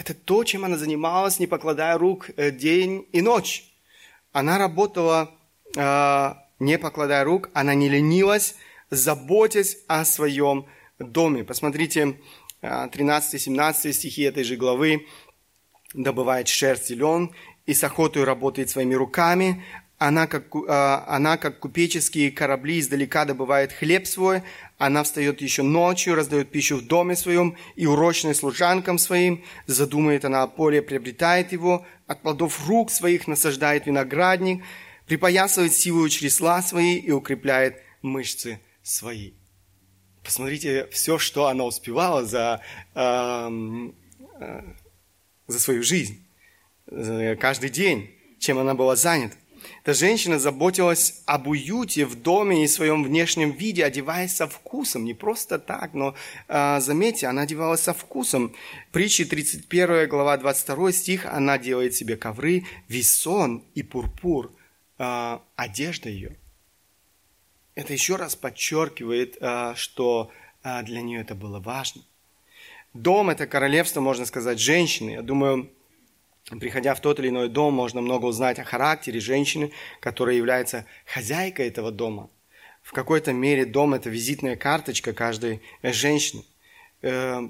[0.01, 3.71] это то, чем она занималась, не покладая рук э, день и ночь.
[4.33, 5.31] Она работала,
[5.77, 8.55] э, не покладая рук, она не ленилась,
[8.89, 10.65] заботясь о своем
[10.99, 11.45] доме.
[11.45, 12.17] Посмотрите
[12.63, 15.07] 13-17 э, стихи этой же главы.
[15.93, 17.33] добывает шерсть и лен,
[17.67, 19.63] и с охотой работает своими руками.
[19.99, 24.43] Она как, она, как купеческие корабли, издалека добывает хлеб свой.
[24.81, 29.45] Она встает еще ночью, раздает пищу в доме своем и урочной служанкам своим.
[29.67, 31.85] Задумает она о поле, приобретает его.
[32.07, 34.65] От плодов рук своих насаждает виноградник.
[35.05, 39.33] Припоясывает силу чресла свои и укрепляет мышцы свои.
[40.25, 42.63] Посмотрите, все, что она успевала за,
[42.95, 43.51] э,
[44.41, 44.63] э,
[45.47, 46.27] за свою жизнь,
[47.39, 49.37] каждый день, чем она была занята.
[49.83, 55.05] Эта женщина заботилась об уюте в доме и своем внешнем виде, одеваясь со вкусом.
[55.05, 56.15] Не просто так, но
[56.49, 58.55] э, заметьте, она одевалась со вкусом.
[58.93, 64.53] Притчи 31 глава 22 стих, она делает себе ковры, весон и пурпур,
[64.99, 66.37] э, одежда ее.
[67.75, 70.31] Это еще раз подчеркивает, э, что
[70.63, 72.03] для нее это было важно.
[72.93, 75.13] Дом– это королевство, можно сказать, женщины.
[75.13, 75.71] Я думаю,
[76.59, 79.71] Приходя в тот или иной дом, можно много узнать о характере женщины,
[80.01, 82.29] которая является хозяйкой этого дома.
[82.83, 86.43] В какой-то мере дом– это визитная карточка каждой женщины.
[87.03, 87.49] Э,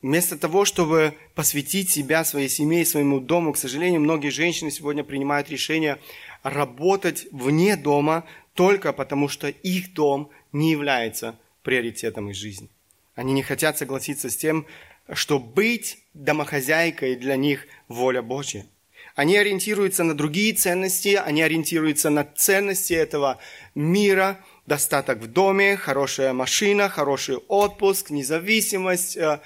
[0.00, 5.50] вместо того, чтобы посвятить себя, своей семье, своему дому, к сожалению, многие женщины сегодня принимают
[5.50, 5.98] решение
[6.42, 8.24] работать вне дома
[8.54, 12.68] только потому, что их дом не является приоритетом их жизни.
[13.14, 14.66] Они не хотят согласиться с тем,
[15.12, 18.66] что быть домохозяйкой для них воля Божья.
[19.14, 23.38] Они ориентируются на другие ценности, они ориентируются на ценности этого
[23.74, 29.40] мира, достаток в доме, хорошая машина, хороший отпуск, независимость, э,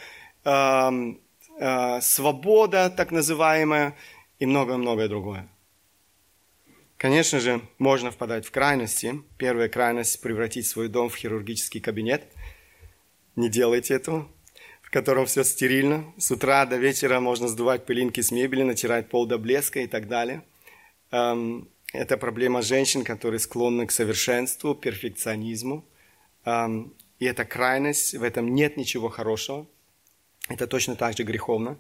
[0.45, 0.91] э,
[1.59, 3.97] э, свобода так называемая
[4.39, 5.49] и многое-многое другое.
[6.97, 9.23] Конечно же, можно впадать в крайности.
[9.37, 12.25] Первая крайность– превратить свой дом в хирургический кабинет.
[13.37, 14.29] Не делайте этого
[14.95, 16.05] котором все стерильно.
[16.19, 20.07] С утра до вечера можно сдувать пылинки с мебели, натирать пол до блеска и так
[20.07, 20.45] далее.
[21.11, 25.85] Эм, это проблема женщин, которые склонны к совершенству, перфекционизму.
[26.45, 29.67] Эм, и это крайность, в этом нет ничего хорошего.
[30.49, 31.77] Это точно так же греховно.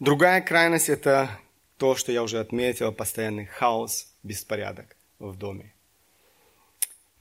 [0.00, 1.30] Другая крайность– это
[1.76, 5.72] то, что я уже отметил, постоянный хаос, беспорядок в доме.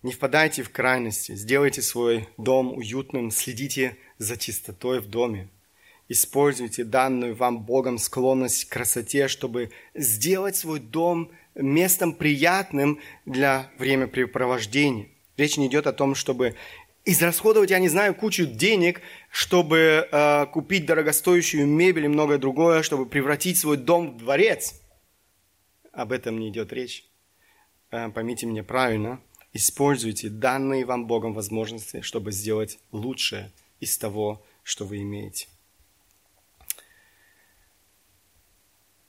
[0.01, 5.49] Не впадайте в крайности, сделайте свой дом уютным, следите за чистотой в доме.
[6.09, 15.07] Используйте данную вам Богом склонность к красоте, чтобы сделать свой дом местом приятным для времяпрепровождения.
[15.37, 16.55] Речь не идет о том, чтобы
[17.05, 23.05] израсходовать, я не знаю, кучу денег, чтобы э, купить дорогостоящую мебель и многое другое, чтобы
[23.05, 24.81] превратить свой дом в дворец.
[25.93, 27.05] Об этом не идет речь.
[27.91, 29.21] Э, поймите меня правильно.
[29.53, 35.47] Используйте данные вам Богом возможности, чтобы сделать лучшее– из того, что вы имеете.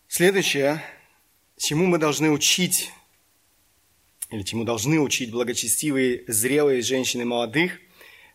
[0.09, 0.83] Следующее,
[1.57, 2.91] чему мы должны учить,
[4.31, 7.79] или чему должны учить благочестивые, зрелые женщины молодых,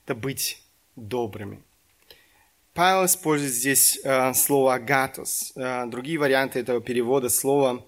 [0.05, 0.61] это быть
[0.95, 1.61] добрыми.
[2.73, 5.53] Павел использует здесь э, слово «агатос».
[5.55, 7.85] Э, другие варианты этого перевода слова,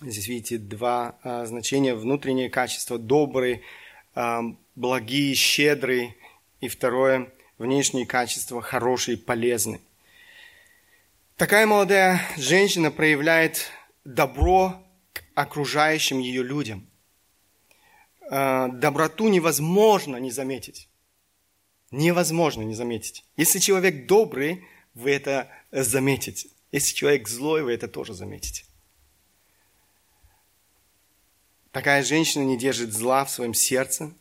[0.00, 3.62] здесь видите два э, значения, внутреннее качество, добрый,
[4.14, 4.40] э,
[4.74, 6.16] благие, щедрый,
[6.60, 9.80] и второе внешние качества хорошие, полезны.
[11.36, 13.70] Такая молодая женщина проявляет
[14.04, 14.82] добро
[15.12, 16.86] к окружающим ее людям.
[18.30, 20.88] Э, доброту невозможно не заметить.
[21.90, 23.24] Невозможно не заметить.
[23.36, 26.48] Если человек добрый, вы это заметите.
[26.70, 28.64] Если человек злой, вы это тоже заметите.
[31.70, 34.12] Такая женщина не держит зла в своем сердце.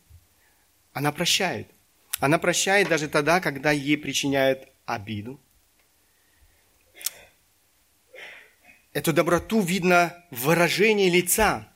[0.93, 1.67] Она прощает–
[2.21, 5.39] она прощает даже тогда, когда ей причиняют обиду.
[8.93, 11.67] Эту доброту видно в выражении лица.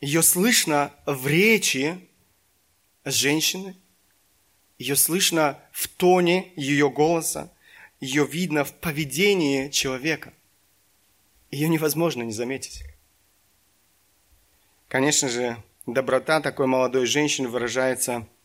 [0.00, 2.08] Ее слышно в речи
[3.04, 3.76] женщины.
[4.78, 7.52] Ее слышно в тоне ее голоса.
[7.98, 10.32] Ее видно в поведении человека.
[11.50, 12.84] Ее невозможно не заметить.
[14.86, 18.28] Конечно же, доброта такой молодой женщины выражается–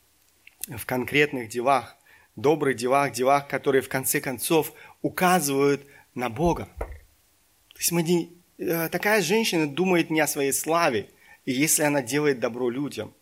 [0.67, 1.95] в конкретных делах,
[2.35, 5.85] добрых делах, делах, которые в конце концов указывают
[6.15, 6.69] на Бога.
[6.77, 11.09] То есть мы э, такая женщина думает не о своей славе,
[11.45, 13.13] и если она делает добро людям,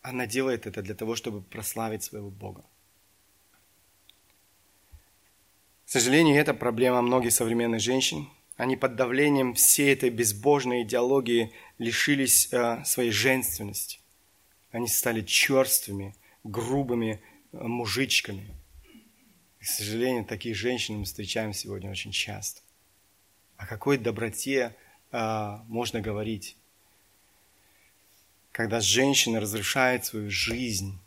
[0.00, 2.64] она делает это для того, чтобы прославить своего Бога.
[5.86, 8.28] К сожалению, это проблема многих современных женщин.
[8.56, 14.00] Они под давлением всей этой безбожной идеологии лишились э, своей женственности.
[14.70, 16.14] Они стали черствыми,
[16.44, 17.22] грубыми
[17.52, 18.54] э, мужичками.
[19.58, 22.60] К сожалению, таких женщин мы встречаем сегодня очень часто.
[23.56, 24.74] О какой доброте
[25.12, 26.56] э, можно говорить?
[28.50, 30.98] Когда женщина разрушает свою жизнь,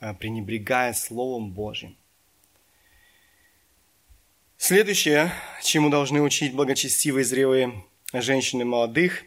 [0.00, 1.96] э, пренебрегая Словом Божьим.
[4.56, 9.24] Следующее, чему должны учить благочестивые зрелые женщины молодых,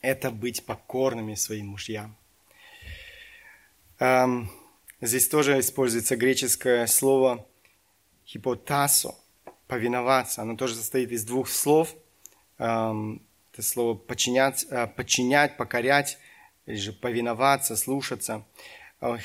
[0.00, 2.16] это быть покорными своим мужьям.
[5.00, 7.46] Здесь тоже используется греческое слово
[8.26, 9.14] хипотасо,
[9.66, 10.42] повиноваться.
[10.42, 11.94] Оно тоже состоит из двух слов.
[12.58, 16.18] Это слово подчинять, э, подчинять, покорять,
[16.66, 18.46] или же повиноваться, слушаться.
[19.00, 19.18] Э,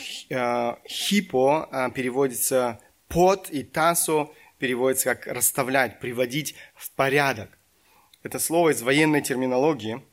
[0.88, 7.58] хипо переводится под, и тасо переводится как расставлять, приводить в порядок.
[8.24, 10.04] Это слово из военной терминологии.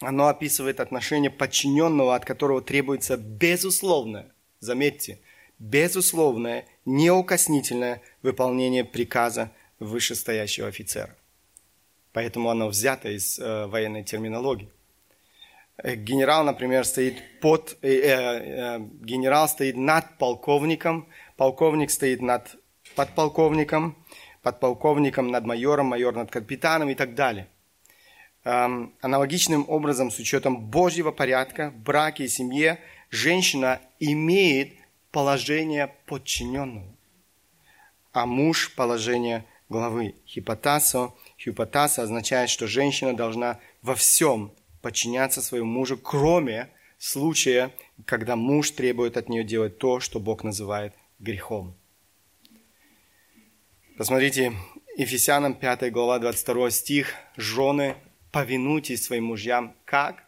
[0.00, 5.20] Оно описывает отношение подчиненного, от которого требуется безусловное, заметьте,
[5.58, 11.16] безусловное, неукоснительное выполнение приказа вышестоящего офицера.
[12.12, 14.70] Поэтому оно взято из э, военной терминологии.
[15.78, 22.56] Э, генерал, например, стоит под, э, э, э, генерал стоит над полковником, полковник стоит над
[22.94, 23.96] подполковником,
[24.42, 27.48] подполковником над майором, майор над капитаном и так далее.
[28.46, 32.78] Аналогичным образом, с учетом Божьего порядка браке и семье,
[33.10, 34.72] женщина имеет
[35.10, 36.94] положение подчиненного,
[38.12, 40.14] а муж– положение главы.
[40.28, 47.72] Хипотасо, хипотаса означает, что женщина должна во всем подчиняться своему мужу, кроме случая,
[48.04, 51.74] когда муж требует от нее делать то, что Бог называет грехом.
[53.98, 54.52] Посмотрите,
[54.96, 57.12] Ефесянам 5 глава 22 стих.
[57.36, 57.96] «Жены,
[58.32, 60.24] повинуйтесь своим мужьям, как?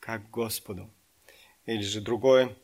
[0.00, 0.90] Как Господу».
[1.66, 2.56] Или же другое,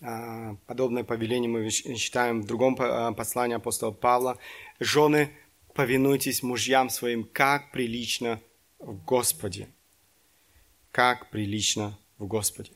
[0.00, 4.38] а, подобное повеление мы читаем в другом а, послании апостола Павла.
[4.78, 5.30] «Жены,
[5.74, 8.40] повинуйтесь мужьям своим, как прилично
[8.78, 9.68] в Господе».
[10.92, 12.70] Как прилично в Господе.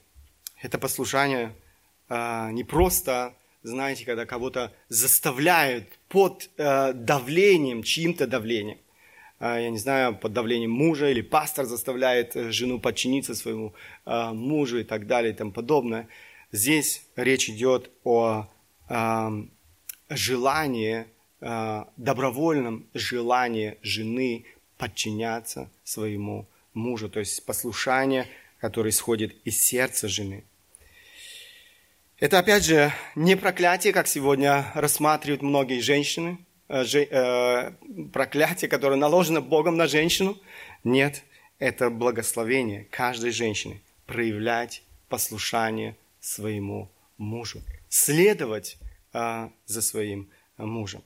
[0.60, 1.54] Это послушание
[2.08, 8.78] а, не просто знаете, когда кого-то заставляют под э, давлением, чьим-то давлением.
[9.40, 13.74] Э, я не знаю, под давлением мужа или пастор заставляет э, жену подчиниться своему
[14.06, 16.08] э, мужу и так далее и тому подобное.
[16.52, 18.46] Здесь речь идет о
[18.88, 19.28] э,
[20.10, 21.06] желании,
[21.96, 24.44] добровольном желании жены
[24.76, 28.26] подчиняться своему мужу, то есть послушание,
[28.58, 30.42] которое исходит из сердца жены–
[32.20, 36.38] это, опять же, не проклятие, как сегодня рассматривают многие женщины,
[36.68, 40.38] проклятие, которое наложено Богом на женщину.
[40.84, 41.22] Нет,
[41.58, 48.78] это благословение каждой женщины проявлять послушание своему мужу, следовать
[49.12, 51.02] э, за своим мужем.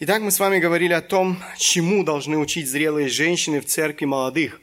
[0.00, 4.60] Итак, мы с вами говорили о том, чему должны учить зрелые женщины в церкви молодых.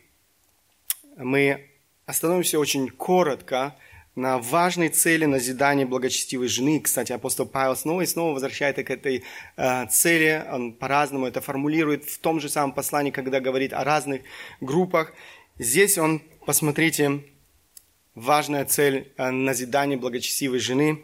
[1.18, 1.70] Мы
[2.06, 3.76] остановимся очень коротко
[4.16, 6.80] на важной цели назидания благочестивой жены.
[6.80, 9.24] Кстати, апостол Павел снова и снова возвращает к этой
[9.58, 10.44] э, цели.
[10.52, 14.22] Он по-разному это формулирует в том же самом послании, когда говорит о разных
[14.62, 15.14] группах.
[15.60, 17.24] Здесь он, посмотрите,
[18.16, 21.04] важная цель э, назидания благочестивой жены.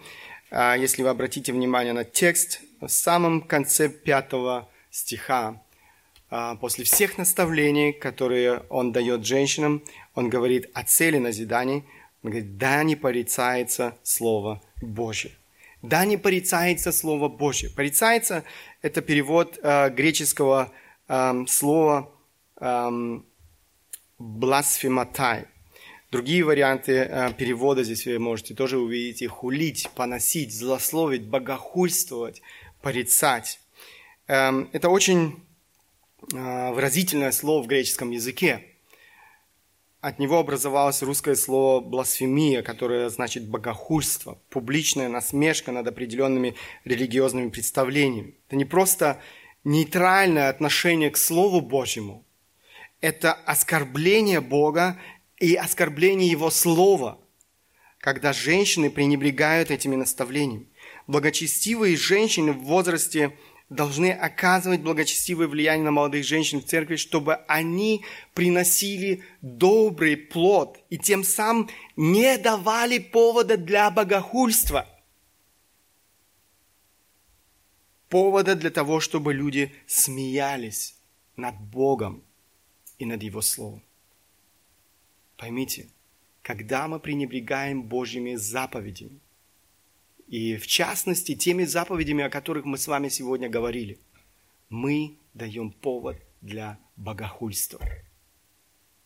[0.49, 5.61] Э, если вы обратите внимание на текст, в самом конце пятого стиха,
[6.29, 9.83] э, после всех наставлений, которые он дает женщинам,
[10.15, 11.83] он говорит о цели назиданий–
[12.23, 15.31] он говорит, да не порицается Слово Божье.
[15.81, 17.69] Да не порицается Слово Божье.
[17.69, 18.43] Порицается–
[18.83, 20.71] это перевод э, греческого
[21.07, 22.11] э, слова
[22.59, 23.19] э,
[24.19, 25.47] бласфематай.
[26.11, 29.27] Другие варианты э, перевода здесь вы можете тоже увидеть.
[29.27, 32.43] Хулить, поносить, злословить, богохульствовать,
[32.83, 33.59] порицать.
[34.27, 35.43] Э, это очень
[36.31, 38.70] э, выразительное слово в греческом языке
[40.01, 48.35] от него образовалось русское слово «бласфемия», которое значит «богохульство», публичная насмешка над определенными религиозными представлениями.
[48.47, 49.21] Это не просто
[49.63, 52.25] нейтральное отношение к Слову Божьему,
[52.99, 54.99] это оскорбление Бога
[55.37, 57.19] и оскорбление Его Слова,
[57.99, 60.67] когда женщины пренебрегают этими наставлениями.
[61.05, 63.37] Благочестивые женщины в возрасте–
[63.71, 68.03] должны оказывать благочестивое влияние на молодых женщин в церкви, чтобы они
[68.33, 74.87] приносили добрый плод и тем самым не давали повода для богохульства.
[78.09, 80.97] Повода для того, чтобы люди смеялись
[81.37, 82.23] над Богом
[82.99, 83.81] и над Его Словом.
[85.37, 85.87] Поймите,
[86.41, 89.21] когда мы пренебрегаем Божьими заповедями,
[90.31, 93.99] И в частности, теми заповедями, о которых мы с вами сегодня говорили,
[94.69, 97.85] мы даем повод для богохульства.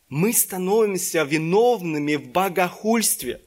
[0.07, 3.41] Мы становимся виновными в богохульстве.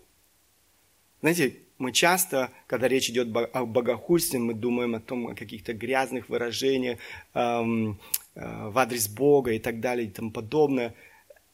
[1.21, 6.29] Знаете, мы часто, когда речь идет о богохульстве, мы думаем о том, о каких-то грязных
[6.29, 6.99] выражениях
[7.35, 8.01] эм,
[8.35, 10.97] э, в адрес Бога и так далее и тому подобное.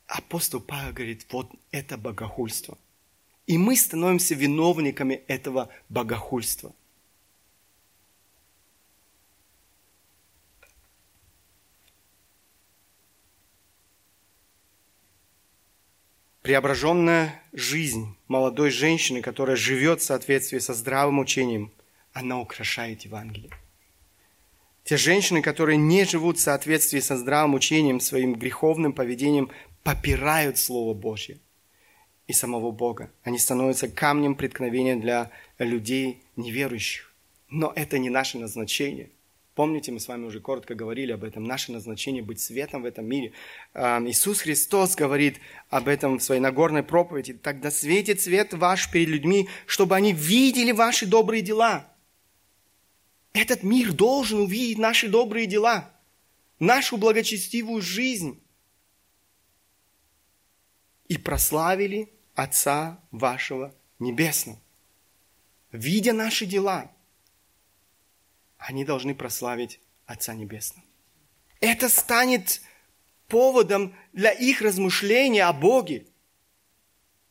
[0.07, 2.79] Апостол Павел говорит, вот это богохульство.
[3.47, 6.75] И мы становимся виновниками этого богохульства.
[16.41, 21.73] Преображенная жизнь молодой женщины, которая живет в соответствии со здравым учением,
[22.13, 23.51] она украшает Евангелие.
[24.85, 29.51] Те женщины, которые не живут в соответствии со здравым учением, своим греховным поведением,
[29.83, 31.39] попирают Слово Божье
[32.27, 33.11] и самого Бога.
[33.23, 37.13] Они становятся камнем преткновения для людей неверующих.
[37.51, 39.11] Но это не наше назначение–
[39.55, 41.45] Помните, мы с вами уже коротко говорили об этом.
[41.45, 43.33] Наше назначение быть светом в этом мире.
[43.73, 45.39] Иисус Христос говорит
[45.71, 47.35] об этом в своей Нагорной проповеди.
[47.35, 51.89] «Тогда светит свет ваш перед людьми, чтобы они видели ваши добрые дела».
[53.33, 55.93] Этот мир должен увидеть наши добрые дела,
[56.59, 58.41] нашу благочестивую жизнь.
[61.07, 64.61] И прославили Отца вашего Небесного.
[65.73, 66.91] Видя наши дела–
[68.65, 70.87] они должны прославить Отца Небесного.
[71.61, 72.63] Это станет
[73.29, 76.07] поводом для их размышления о Боге.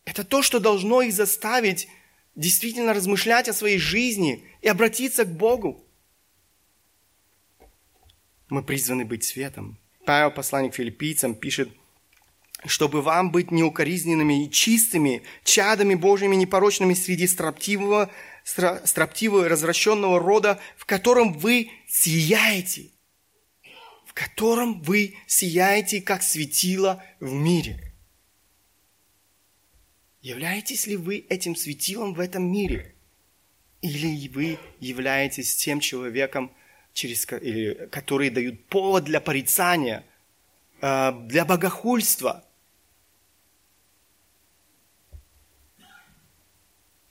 [0.06, 1.88] Это то, что должно их заставить
[2.36, 5.84] действительно размышлять о своей жизни и обратиться к Богу.
[8.50, 9.80] Мы призваны быть светом.
[10.06, 11.70] Павел, посланник филиппийцам, пишет,
[12.66, 18.10] чтобы вам быть неукоризненными и чистыми, чадами Божьими, непорочными среди строптивого
[18.44, 22.90] строптивого и развращенного рода, в котором вы сияете,
[24.06, 27.94] в котором вы сияете, как светило в мире.
[30.22, 32.96] Являетесь ли вы этим светилом в этом мире?
[33.82, 36.52] Или вы являетесь тем человеком,
[36.94, 40.06] через, или, который дают повод для порицания,
[40.82, 42.46] э, для богохульства–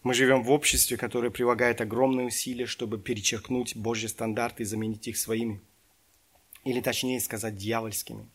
[0.03, 5.17] Мы живем в обществе, которое прилагает огромные усилия, чтобы перечеркнуть Божьи стандарты и заменить их
[5.17, 5.61] своими.
[6.65, 8.29] Или точнее сказать, дьявольскими.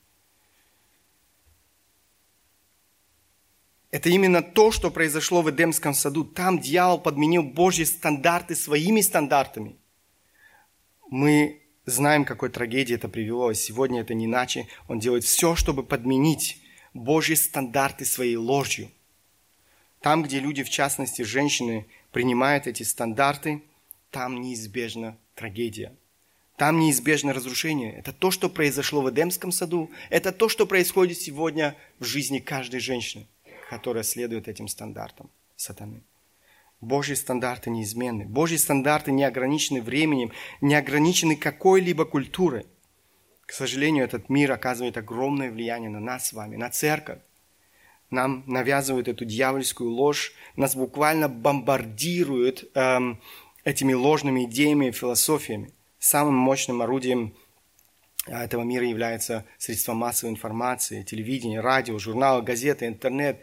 [3.91, 6.23] Это именно то, что произошло в Эдемском саду.
[6.23, 9.77] Там дьявол подменил Божьи стандарты своими стандартами.
[11.09, 13.51] Мы знаем, какой трагедии это привело.
[13.53, 14.67] Сегодня это не иначе.
[14.87, 16.61] Он делает все, чтобы подменить
[16.93, 18.91] Божьи стандарты своей ложью.
[20.01, 23.63] Там, где люди, в частности женщины, принимают эти стандарты,
[24.11, 25.93] там неизбежна трагедия.
[26.55, 27.93] Там неизбежно разрушение.
[27.93, 29.91] Это то, что произошло в Эдемском саду.
[30.09, 33.27] Это то, что происходит сегодня в жизни каждой женщины,
[33.69, 36.01] которая следует этим стандартам сатаны.
[36.81, 38.25] Божьи стандарты неизменны.
[38.25, 40.31] Божьи стандарты не ограничены временем,
[40.61, 42.65] не ограничены какой-либо культурой.
[43.45, 47.19] К сожалению, этот мир оказывает огромное влияние на нас с вами, на церковь
[48.09, 53.19] нам навязывают эту дьявольскую ложь, нас буквально бомбардируют эм,
[53.63, 55.71] этими ложными идеями и философиями.
[55.99, 57.35] Самым мощным орудием
[58.27, 63.41] э, этого мира является средства массовой информации, телевидение, радио, журналы, газеты, интернет.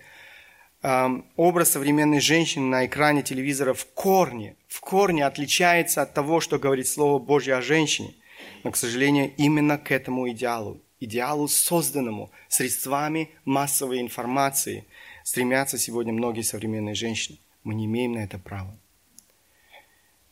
[0.82, 6.58] Эм, образ современной женщины на экране телевизора в корне, в корне отличается от того, что
[6.58, 8.14] говорит Слово Божье о женщине.
[8.62, 14.86] Но, к сожалению, именно к этому идеалу идеалу, созданному средствами массовой информации,
[15.22, 17.38] стремятся сегодня многие современные женщины.
[17.62, 18.76] Мы не имеем на это права.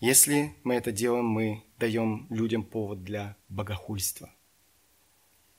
[0.00, 4.30] Если мы это делаем, мы даем людям повод для богохульства.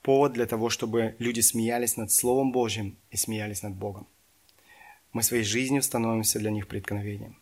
[0.01, 4.05] Повод для того, чтобы люди смеялись над Словом Божьим и смеялись над Богом.
[5.13, 7.37] Мы своей жизнью становимся для них преткновением.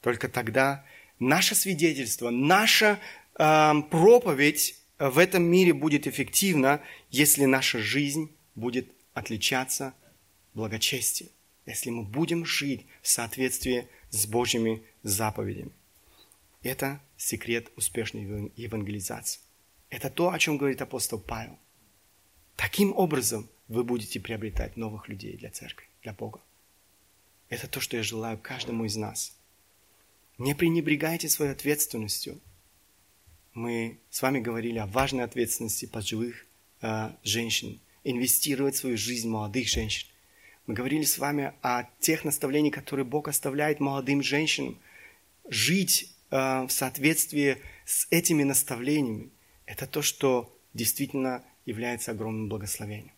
[0.00, 0.84] Только тогда
[1.20, 2.98] наше свидетельство, наша
[3.38, 9.94] э, проповедь в этом мире будет эффективна, если наша жизнь будет отличаться
[10.54, 11.30] благочестием,
[11.66, 15.72] если мы будем жить в соответствии с Божьими заповедями.
[16.62, 19.40] Это секрет успешной евангелизации.
[19.90, 21.58] Это то, о чем говорит апостол Павел.
[22.56, 26.40] Таким образом вы будете приобретать новых людей для церкви, для Бога.
[27.50, 29.36] Это то, что я желаю каждому из нас.
[30.38, 32.40] Не пренебрегайте своей ответственностью–
[33.56, 36.46] мы с вами говорили о важной ответственности пожилых
[36.82, 40.06] э, женщин, инвестировать в свою жизнь молодых женщин.
[40.66, 44.78] Мы говорили с вами о тех наставлениях, которые Бог оставляет молодым женщинам.
[45.48, 49.30] жить э, в соответствии с этими наставлениями,
[49.64, 53.12] это то, что действительно является огромным благословением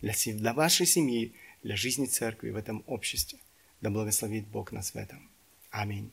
[0.00, 3.38] для, для вашей семьи, для жизни церкви в этом обществе.
[3.80, 5.30] Да благословит Бог нас в этом.
[5.70, 6.10] Аминь.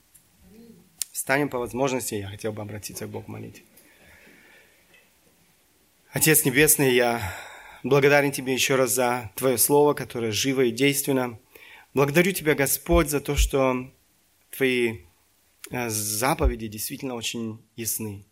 [1.11, 3.63] Встанем по возможности, я хотел бы обратиться к Богу молить.
[6.13, 7.21] Отец Небесный, я
[7.83, 11.39] благодарен Тебе еще раз за Твое Слово, которое живо и действенно.
[11.93, 13.89] Благодарю Тебя, Господь, за то, что
[14.49, 14.97] Твои
[15.69, 18.25] э, заповеди действительно очень ясны.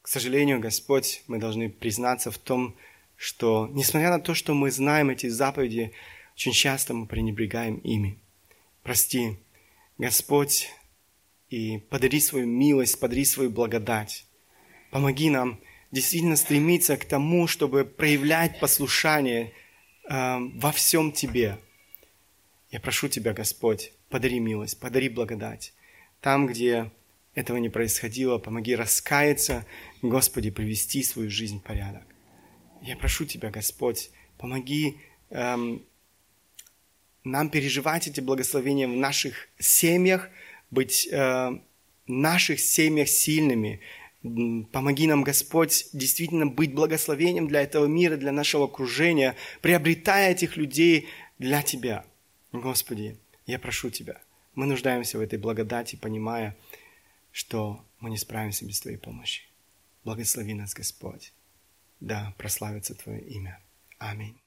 [0.00, 2.76] К сожалению, Господь, мы должны признаться в том,
[3.16, 5.90] что, несмотря на то, что мы знаем эти заповеди,
[6.36, 8.16] очень часто мы пренебрегаем ими.
[8.84, 9.38] Прости,
[9.98, 10.70] Господь,
[11.50, 14.24] и подари свою милость, подари свою благодать.
[14.92, 15.58] Помоги нам
[15.92, 19.52] действительно стремиться к тому, чтобы проявлять послушание
[20.08, 21.58] э, во всем Тебе.
[22.70, 25.74] Я прошу Тебя, Господь, подари милость, подари благодать.
[26.20, 26.90] Там, где
[27.34, 29.66] этого не происходило, помоги раскаяться,
[30.00, 32.04] Господи, привести свою жизнь в порядок.
[32.80, 34.96] Я прошу Тебя, Господь, помоги
[35.30, 35.84] эм,
[37.24, 40.28] нам переживать эти благословения в наших семьях,
[40.70, 41.60] быть э, в
[42.10, 43.80] наших семьях сильными.
[44.22, 51.08] Помоги нам, Господь, действительно быть благословением для этого мира, для нашего окружения, приобретая этих людей
[51.38, 52.04] для Тебя.
[52.52, 54.20] Господи, я прошу Тебя,
[54.54, 56.56] мы нуждаемся в этой благодати, понимая,
[57.32, 59.42] что мы не справимся без Твоей помощи.
[60.04, 61.32] Благослови нас, Господь.
[62.00, 63.60] Да, прославится Твое имя.
[63.98, 64.41] Аминь.